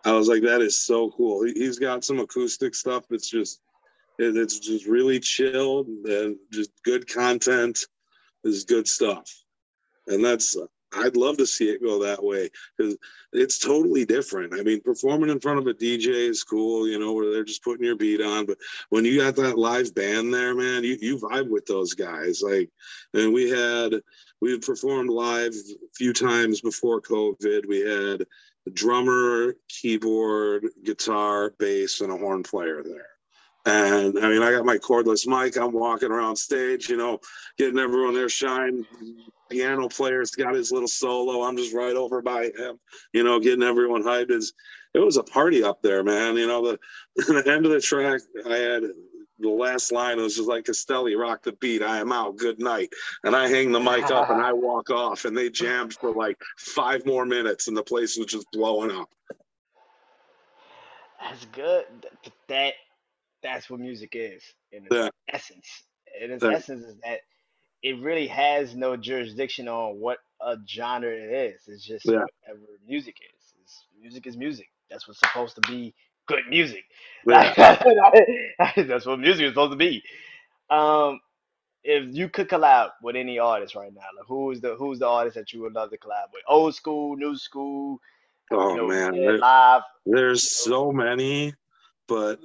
I 0.05 0.13
was 0.13 0.27
like, 0.27 0.43
that 0.43 0.61
is 0.61 0.77
so 0.77 1.11
cool. 1.11 1.43
He's 1.43 1.79
got 1.79 2.05
some 2.05 2.19
acoustic 2.19 2.75
stuff. 2.75 3.05
It's 3.09 3.29
just, 3.29 3.61
it's 4.19 4.59
just 4.59 4.85
really 4.85 5.19
chilled 5.19 5.87
and 5.87 6.37
just 6.51 6.71
good 6.83 7.11
content. 7.11 7.79
Is 8.43 8.63
good 8.63 8.87
stuff. 8.87 9.29
And 10.07 10.23
that's, 10.23 10.55
I'd 10.97 11.15
love 11.15 11.37
to 11.37 11.45
see 11.45 11.69
it 11.69 11.81
go 11.81 12.03
that 12.03 12.23
way 12.23 12.49
because 12.77 12.97
it's 13.33 13.59
totally 13.59 14.05
different. 14.05 14.53
I 14.53 14.63
mean, 14.63 14.81
performing 14.81 15.29
in 15.29 15.39
front 15.39 15.59
of 15.59 15.67
a 15.67 15.73
DJ 15.73 16.29
is 16.29 16.43
cool, 16.43 16.87
you 16.87 16.99
know, 16.99 17.13
where 17.13 17.31
they're 17.31 17.43
just 17.43 17.63
putting 17.63 17.85
your 17.85 17.95
beat 17.95 18.21
on. 18.21 18.45
But 18.45 18.57
when 18.89 19.05
you 19.05 19.19
got 19.19 19.35
that 19.35 19.57
live 19.57 19.93
band 19.93 20.33
there, 20.33 20.55
man, 20.55 20.83
you, 20.83 20.97
you 20.99 21.17
vibe 21.17 21.49
with 21.49 21.65
those 21.65 21.93
guys. 21.93 22.41
Like, 22.41 22.69
and 23.13 23.33
we 23.33 23.49
had 23.49 24.01
we 24.41 24.57
performed 24.59 25.09
live 25.09 25.53
a 25.53 25.93
few 25.95 26.13
times 26.13 26.61
before 26.61 27.01
COVID. 27.01 27.65
We 27.67 27.79
had 27.79 28.25
a 28.67 28.69
drummer, 28.71 29.55
keyboard, 29.69 30.67
guitar, 30.83 31.53
bass, 31.57 32.01
and 32.01 32.11
a 32.11 32.17
horn 32.17 32.43
player 32.43 32.83
there. 32.83 33.07
And 33.65 34.17
I 34.19 34.29
mean, 34.29 34.43
I 34.43 34.51
got 34.51 34.65
my 34.65 34.77
cordless 34.77 35.27
mic. 35.27 35.57
I'm 35.57 35.73
walking 35.73 36.11
around 36.11 36.37
stage, 36.37 36.89
you 36.89 36.97
know, 36.97 37.19
getting 37.57 37.79
everyone 37.79 38.13
there 38.13 38.29
shine. 38.29 38.85
Piano 39.49 39.87
player's 39.89 40.31
got 40.31 40.53
his 40.53 40.71
little 40.71 40.87
solo. 40.87 41.43
I'm 41.43 41.57
just 41.57 41.73
right 41.73 41.95
over 41.95 42.21
by 42.21 42.45
him, 42.45 42.79
you 43.13 43.23
know, 43.23 43.39
getting 43.39 43.63
everyone 43.63 44.03
hyped. 44.03 44.31
It's, 44.31 44.53
it 44.93 44.99
was 44.99 45.17
a 45.17 45.23
party 45.23 45.63
up 45.63 45.81
there, 45.81 46.03
man. 46.03 46.37
You 46.37 46.47
know, 46.47 46.65
the, 46.65 46.79
the 47.15 47.51
end 47.51 47.65
of 47.65 47.71
the 47.71 47.81
track, 47.81 48.21
I 48.45 48.55
had 48.55 48.83
the 49.39 49.49
last 49.49 49.91
line 49.91 50.19
It 50.19 50.23
was 50.23 50.35
just 50.35 50.47
like 50.47 50.65
Castelli, 50.65 51.15
rock 51.15 51.43
the 51.43 51.51
beat. 51.53 51.83
I 51.83 51.99
am 51.99 52.11
out. 52.11 52.37
Good 52.37 52.59
night. 52.59 52.89
And 53.23 53.35
I 53.35 53.47
hang 53.47 53.71
the 53.71 53.79
mic 53.79 54.09
up 54.09 54.29
and 54.29 54.41
I 54.41 54.53
walk 54.53 54.89
off, 54.89 55.25
and 55.25 55.37
they 55.37 55.49
jammed 55.49 55.93
for 55.93 56.11
like 56.11 56.37
five 56.57 57.05
more 57.05 57.25
minutes, 57.25 57.67
and 57.67 57.77
the 57.77 57.83
place 57.83 58.17
was 58.17 58.27
just 58.27 58.47
blowing 58.51 58.91
up. 58.91 59.09
That's 61.21 61.45
good. 61.45 61.85
That 62.47 62.73
that's 63.43 63.69
what 63.69 63.79
music 63.79 64.11
is 64.13 64.43
in 64.71 64.85
its 64.85 64.95
yeah. 64.95 65.09
essence. 65.29 65.83
In 66.21 66.31
its 66.31 66.43
yeah. 66.43 66.51
essence 66.51 66.83
is 66.83 66.95
that 67.03 67.19
it 67.83 68.01
really 68.01 68.27
has 68.27 68.75
no 68.75 68.97
jurisdiction 68.97 69.67
on 69.67 69.99
what 69.99 70.19
a 70.41 70.57
genre 70.67 71.09
it 71.09 71.31
is. 71.31 71.61
It's 71.67 71.83
just 71.83 72.05
yeah. 72.05 72.23
whatever 72.45 72.65
music 72.87 73.15
is. 73.21 73.53
It's, 73.61 73.85
music 73.99 74.27
is 74.27 74.37
music. 74.37 74.67
That's 74.89 75.07
what's 75.07 75.19
supposed 75.19 75.55
to 75.55 75.61
be 75.61 75.93
good 76.27 76.41
music. 76.49 76.83
Yeah. 77.25 77.53
That's 78.75 79.05
what 79.05 79.19
music 79.19 79.45
is 79.45 79.51
supposed 79.51 79.71
to 79.71 79.77
be. 79.77 80.03
Um, 80.69 81.19
if 81.83 82.15
you 82.15 82.29
could 82.29 82.49
collab 82.49 82.89
with 83.01 83.15
any 83.15 83.39
artist 83.39 83.75
right 83.75 83.93
now, 83.93 84.01
like 84.17 84.25
who's 84.27 84.59
the 84.59 84.75
who's 84.75 84.99
the 84.99 85.07
artist 85.07 85.35
that 85.35 85.53
you 85.53 85.61
would 85.61 85.73
love 85.73 85.89
to 85.91 85.97
collab 85.97 86.31
with? 86.33 86.43
Old 86.47 86.75
school, 86.75 87.15
new 87.15 87.37
school. 87.37 87.99
Oh 88.51 88.71
you 88.71 88.77
know, 88.77 88.87
man, 88.87 89.13
there, 89.13 89.37
live. 89.37 89.83
There's 90.05 90.65
you 90.65 90.71
know. 90.71 90.77
so 90.77 90.91
many, 90.91 91.53
but 92.07 92.39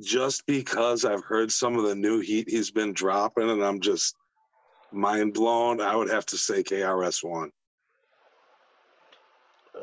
just 0.00 0.46
because 0.46 1.04
I've 1.04 1.24
heard 1.24 1.50
some 1.50 1.76
of 1.76 1.84
the 1.84 1.94
new 1.94 2.20
heat 2.20 2.48
he's 2.48 2.70
been 2.70 2.92
dropping, 2.92 3.50
and 3.50 3.64
I'm 3.64 3.80
just 3.80 4.14
mind 4.94 5.34
blown, 5.34 5.80
I 5.80 5.96
would 5.96 6.10
have 6.10 6.26
to 6.26 6.36
say 6.36 6.62
KRS 6.62 7.22
One. 7.22 7.50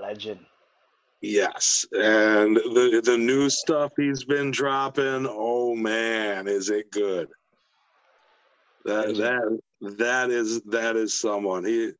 Legend. 0.01 0.39
Yes, 1.21 1.85
and 1.91 2.55
the 2.55 3.01
the 3.05 3.17
new 3.17 3.49
stuff 3.49 3.91
he's 3.95 4.23
been 4.23 4.49
dropping. 4.49 5.27
Oh 5.29 5.75
man, 5.75 6.47
is 6.47 6.71
it 6.71 6.89
good? 6.91 7.29
That 8.85 9.15
that 9.17 9.59
that 9.97 10.31
is 10.31 10.61
that 10.63 10.95
is 10.95 11.13
someone. 11.13 11.63
He 11.63 11.91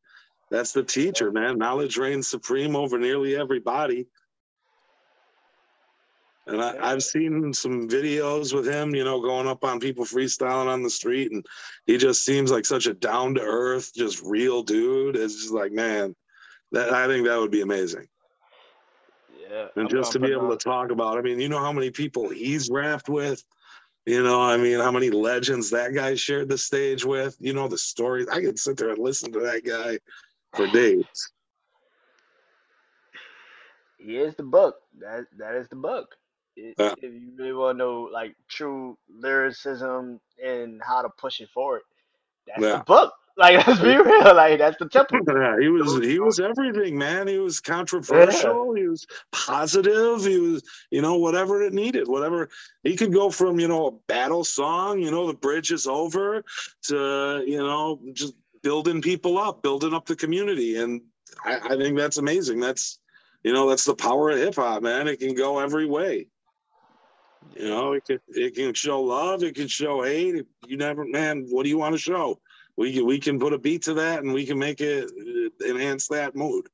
that's 0.49 0.71
the 0.71 0.83
teacher, 0.83 1.31
man. 1.31 1.59
Knowledge 1.59 1.97
reigns 1.97 2.29
supreme 2.29 2.75
over 2.75 2.97
nearly 2.97 3.35
everybody. 3.35 4.07
And 6.51 6.61
I, 6.61 6.89
have 6.89 7.01
seen 7.01 7.53
some 7.53 7.87
videos 7.87 8.53
with 8.53 8.67
him, 8.67 8.93
you 8.93 9.05
know, 9.05 9.21
going 9.21 9.47
up 9.47 9.63
on 9.63 9.79
people 9.79 10.03
freestyling 10.03 10.67
on 10.67 10.83
the 10.83 10.89
street, 10.89 11.31
and 11.31 11.45
he 11.85 11.97
just 11.97 12.25
seems 12.25 12.51
like 12.51 12.65
such 12.65 12.87
a 12.87 12.93
down 12.93 13.35
to 13.35 13.41
earth, 13.41 13.93
just 13.95 14.21
real 14.21 14.61
dude. 14.61 15.15
It's 15.15 15.35
just 15.35 15.53
like, 15.53 15.71
man, 15.71 16.13
that 16.73 16.91
I 16.91 17.07
think 17.07 17.25
that 17.25 17.39
would 17.39 17.51
be 17.51 17.61
amazing. 17.61 18.05
Yeah. 19.49 19.67
And 19.77 19.85
I'm 19.85 19.89
just 19.89 20.11
to 20.11 20.19
be 20.19 20.33
able 20.33 20.49
to 20.49 20.57
talk 20.57 20.91
about, 20.91 21.17
I 21.17 21.21
mean, 21.21 21.39
you 21.39 21.47
know 21.47 21.59
how 21.59 21.71
many 21.71 21.89
people 21.89 22.27
he's 22.27 22.69
rapped 22.69 23.07
with? 23.07 23.41
You 24.05 24.21
know, 24.21 24.41
I 24.41 24.57
mean, 24.57 24.79
how 24.79 24.91
many 24.91 25.09
legends 25.09 25.69
that 25.69 25.93
guy 25.93 26.15
shared 26.15 26.49
the 26.49 26.57
stage 26.57 27.05
with? 27.05 27.37
You 27.39 27.53
know, 27.53 27.69
the 27.69 27.77
stories. 27.77 28.27
I 28.27 28.41
could 28.41 28.59
sit 28.59 28.75
there 28.75 28.89
and 28.89 28.99
listen 28.99 29.31
to 29.31 29.39
that 29.39 29.63
guy 29.63 29.99
for 30.53 30.67
days. 30.67 31.31
he 33.97 34.17
is 34.17 34.35
the 34.35 34.43
book. 34.43 34.75
That 34.99 35.27
that 35.37 35.55
is 35.55 35.69
the 35.69 35.77
book. 35.77 36.17
It, 36.55 36.75
Yeah. 36.77 36.93
if 36.97 37.13
you 37.13 37.31
really 37.37 37.53
want 37.53 37.75
to 37.77 37.83
know 37.83 38.01
like 38.11 38.35
true 38.49 38.97
lyricism 39.09 40.19
and 40.43 40.81
how 40.83 41.01
to 41.01 41.09
push 41.17 41.39
it 41.41 41.49
forward, 41.49 41.81
that's 42.47 42.59
the 42.61 42.67
Yeah. 42.67 42.83
book. 42.83 43.13
Like 43.37 43.65
let's 43.65 43.79
be 43.79 43.95
real. 43.95 44.35
Like 44.35 44.59
that's 44.59 44.77
the 44.77 44.89
temple. 44.91 45.19
Yeah, 45.25 45.55
he 45.59 45.69
was 45.69 45.93
Those- 45.93 46.05
he 46.05 46.19
was 46.19 46.39
everything, 46.41 46.97
man. 46.97 47.27
He 47.27 47.37
was 47.39 47.61
controversial. 47.61 48.73
He 48.75 48.85
was 48.87 49.07
positive. 49.31 50.25
He 50.25 50.37
was, 50.37 50.61
you 50.91 51.01
know, 51.01 51.15
whatever 51.15 51.61
it 51.63 51.71
needed. 51.73 52.09
Whatever 52.09 52.49
he 52.83 52.97
could 52.97 53.13
go 53.13 53.29
from, 53.31 53.57
you 53.57 53.69
know, 53.69 53.87
a 53.87 53.91
battle 54.07 54.43
song, 54.43 54.99
you 54.99 55.11
know, 55.11 55.27
the 55.27 55.33
bridge 55.33 55.71
is 55.71 55.87
over, 55.87 56.43
to 56.83 57.43
you 57.47 57.57
know, 57.57 58.01
just 58.11 58.33
building 58.63 59.01
people 59.01 59.37
up, 59.37 59.63
building 59.63 59.93
up 59.93 60.05
the 60.05 60.15
community, 60.15 60.75
and 60.75 61.01
I, 61.45 61.57
I 61.57 61.77
think 61.77 61.97
that's 61.97 62.17
amazing. 62.17 62.59
That's, 62.59 62.99
you 63.43 63.53
know, 63.53 63.69
that's 63.69 63.85
the 63.85 63.95
power 63.95 64.29
of 64.29 64.37
hip 64.39 64.55
hop, 64.55 64.83
man. 64.83 65.07
It 65.07 65.21
can 65.21 65.35
go 65.35 65.57
every 65.59 65.85
way. 65.87 66.27
You 67.55 67.67
know, 67.67 67.93
it 67.93 68.05
can 68.05 68.19
it 68.29 68.55
can 68.55 68.73
show 68.73 69.01
love, 69.01 69.43
it 69.43 69.55
can 69.55 69.67
show 69.67 70.03
hate. 70.03 70.45
You 70.67 70.77
never, 70.77 71.05
man. 71.05 71.45
What 71.49 71.63
do 71.63 71.69
you 71.69 71.77
want 71.77 71.93
to 71.93 71.99
show? 71.99 72.39
We 72.77 72.93
can, 72.93 73.05
we 73.05 73.19
can 73.19 73.39
put 73.39 73.53
a 73.53 73.59
beat 73.59 73.83
to 73.83 73.93
that, 73.95 74.23
and 74.23 74.33
we 74.33 74.45
can 74.45 74.57
make 74.57 74.81
it 74.81 75.05
uh, 75.05 75.69
enhance 75.69 76.07
that 76.07 76.35
mood. 76.35 76.67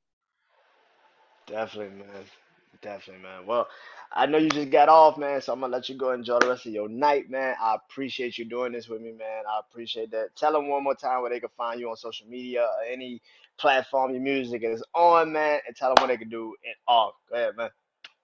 Definitely, 1.47 1.97
man. 1.97 2.25
Definitely, 2.81 3.23
man. 3.23 3.45
Well, 3.45 3.67
I 4.13 4.25
know 4.25 4.37
you 4.37 4.49
just 4.49 4.69
got 4.69 4.89
off, 4.89 5.17
man, 5.17 5.41
so 5.41 5.53
I'm 5.53 5.59
gonna 5.59 5.73
let 5.73 5.89
you 5.89 5.95
go 5.95 6.11
enjoy 6.11 6.39
the 6.39 6.47
rest 6.47 6.65
of 6.65 6.73
your 6.73 6.87
night, 6.87 7.29
man. 7.29 7.55
I 7.59 7.75
appreciate 7.75 8.37
you 8.37 8.45
doing 8.45 8.71
this 8.71 8.87
with 8.87 9.01
me, 9.01 9.11
man. 9.11 9.43
I 9.49 9.59
appreciate 9.59 10.11
that. 10.11 10.35
Tell 10.35 10.53
them 10.53 10.69
one 10.69 10.83
more 10.83 10.95
time 10.95 11.21
where 11.21 11.31
they 11.31 11.39
can 11.39 11.49
find 11.57 11.79
you 11.79 11.89
on 11.89 11.97
social 11.97 12.27
media 12.27 12.61
or 12.61 12.83
any 12.89 13.21
platform 13.57 14.11
your 14.11 14.21
music 14.21 14.63
is 14.63 14.83
on, 14.93 15.33
man, 15.33 15.59
and 15.67 15.75
tell 15.75 15.93
them 15.93 16.01
what 16.03 16.07
they 16.07 16.17
can 16.17 16.29
do 16.29 16.55
it 16.63 16.77
all. 16.87 17.15
Go 17.29 17.35
ahead, 17.35 17.57
man. 17.57 17.69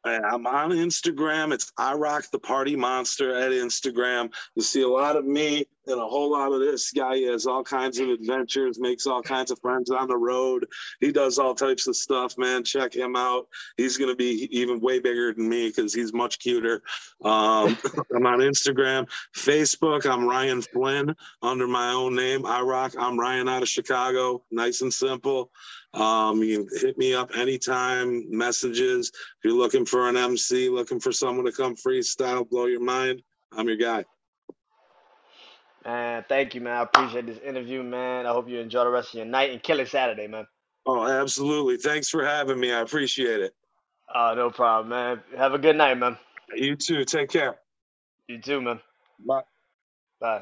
I'm 0.06 0.46
on 0.46 0.72
Instagram. 0.72 1.54
It's 1.54 1.72
I 1.78 1.94
Rock 1.94 2.26
the 2.32 2.40
Party 2.40 2.76
Monster 2.76 3.36
at 3.36 3.52
Instagram. 3.52 4.34
You 4.56 4.62
see 4.62 4.82
a 4.82 4.88
lot 4.88 5.16
of 5.16 5.26
me 5.26 5.66
and 5.88 6.00
a 6.00 6.06
whole 6.06 6.32
lot 6.32 6.52
of 6.52 6.60
this 6.60 6.92
guy. 6.92 7.18
Has 7.24 7.46
all 7.46 7.64
kinds 7.64 8.00
of 8.00 8.10
adventures, 8.10 8.80
makes 8.80 9.08
all 9.08 9.22
kinds 9.22 9.52
of 9.52 9.60
friends 9.60 9.90
on 9.90 10.08
the 10.08 10.18
road. 10.18 10.66
He 11.00 11.12
does 11.12 11.40
all 11.40 11.56
types 11.56 11.88
of 11.88 11.96
stuff, 11.96 12.38
man. 12.38 12.64
Check 12.64 12.94
him 12.94 13.16
out. 13.16 13.48
He's 13.78 13.98
going 13.98 14.10
to 14.10 14.16
be 14.16 14.48
even 14.52 14.80
way 14.80 15.00
bigger 15.00 15.34
than 15.34 15.48
me 15.48 15.68
because 15.68 15.94
he's 15.94 16.14
much 16.14 16.40
cuter. 16.40 16.82
Um, 17.24 17.78
I'm 18.16 18.26
on 18.26 18.40
Instagram, 18.40 19.08
Facebook. 19.36 20.10
I'm 20.10 20.28
Ryan 20.28 20.62
Flynn 20.62 21.16
under 21.42 21.68
my 21.68 21.92
own 21.92 22.16
name. 22.16 22.46
I 22.46 22.62
Rock. 22.62 22.94
I'm 22.98 23.20
Ryan 23.20 23.50
out 23.50 23.62
of 23.62 23.70
Chicago. 23.70 24.44
Nice 24.52 24.82
and 24.82 24.94
simple. 24.94 25.52
Um, 25.94 26.42
you 26.42 26.66
can 26.66 26.80
hit 26.80 26.98
me 26.98 27.14
up 27.14 27.32
anytime, 27.36 28.26
messages. 28.30 29.12
If 29.14 29.46
you're 29.46 29.54
looking 29.54 29.86
for 29.86 30.10
an 30.10 30.18
MC, 30.18 30.70
looking 30.70 31.00
for 31.00 31.12
someone 31.12 31.46
to 31.46 31.52
come 31.52 31.76
freestyle, 31.76 32.50
blow 32.50 32.66
your 32.66 32.82
mind, 32.82 33.22
I'm 33.52 33.68
your 33.68 33.78
guy. 33.78 34.04
Man, 35.86 36.26
thank 36.30 36.56
you, 36.56 36.62
man. 36.62 36.78
I 36.78 36.84
appreciate 36.84 37.26
this 37.26 37.40
interview, 37.40 37.84
man. 37.84 38.26
I 38.26 38.32
hope 38.32 38.50
you 38.50 38.60
enjoy 38.60 38.86
the 38.86 38.90
rest 38.92 39.10
of 39.10 39.16
your 39.16 39.26
night 39.26 39.52
and 39.52 39.64
kill 39.64 39.80
it 39.80 39.90
Saturday, 39.90 40.28
man. 40.28 40.46
Oh, 40.86 41.08
absolutely. 41.08 41.78
Thanks 41.78 42.10
for 42.10 42.26
having 42.26 42.60
me. 42.60 42.72
I 42.72 42.82
appreciate 42.82 43.42
it. 43.42 43.56
Oh, 44.14 44.34
no 44.36 44.50
problem, 44.50 44.90
man. 44.90 45.22
Have 45.38 45.54
a 45.54 45.60
good 45.60 45.76
night, 45.76 45.98
man. 45.98 46.18
You 46.56 46.76
too. 46.76 47.06
Take 47.06 47.30
care. 47.30 47.56
You 48.28 48.40
too, 48.42 48.62
man. 48.62 48.80
Bye. 49.28 49.42
Bye. 50.20 50.42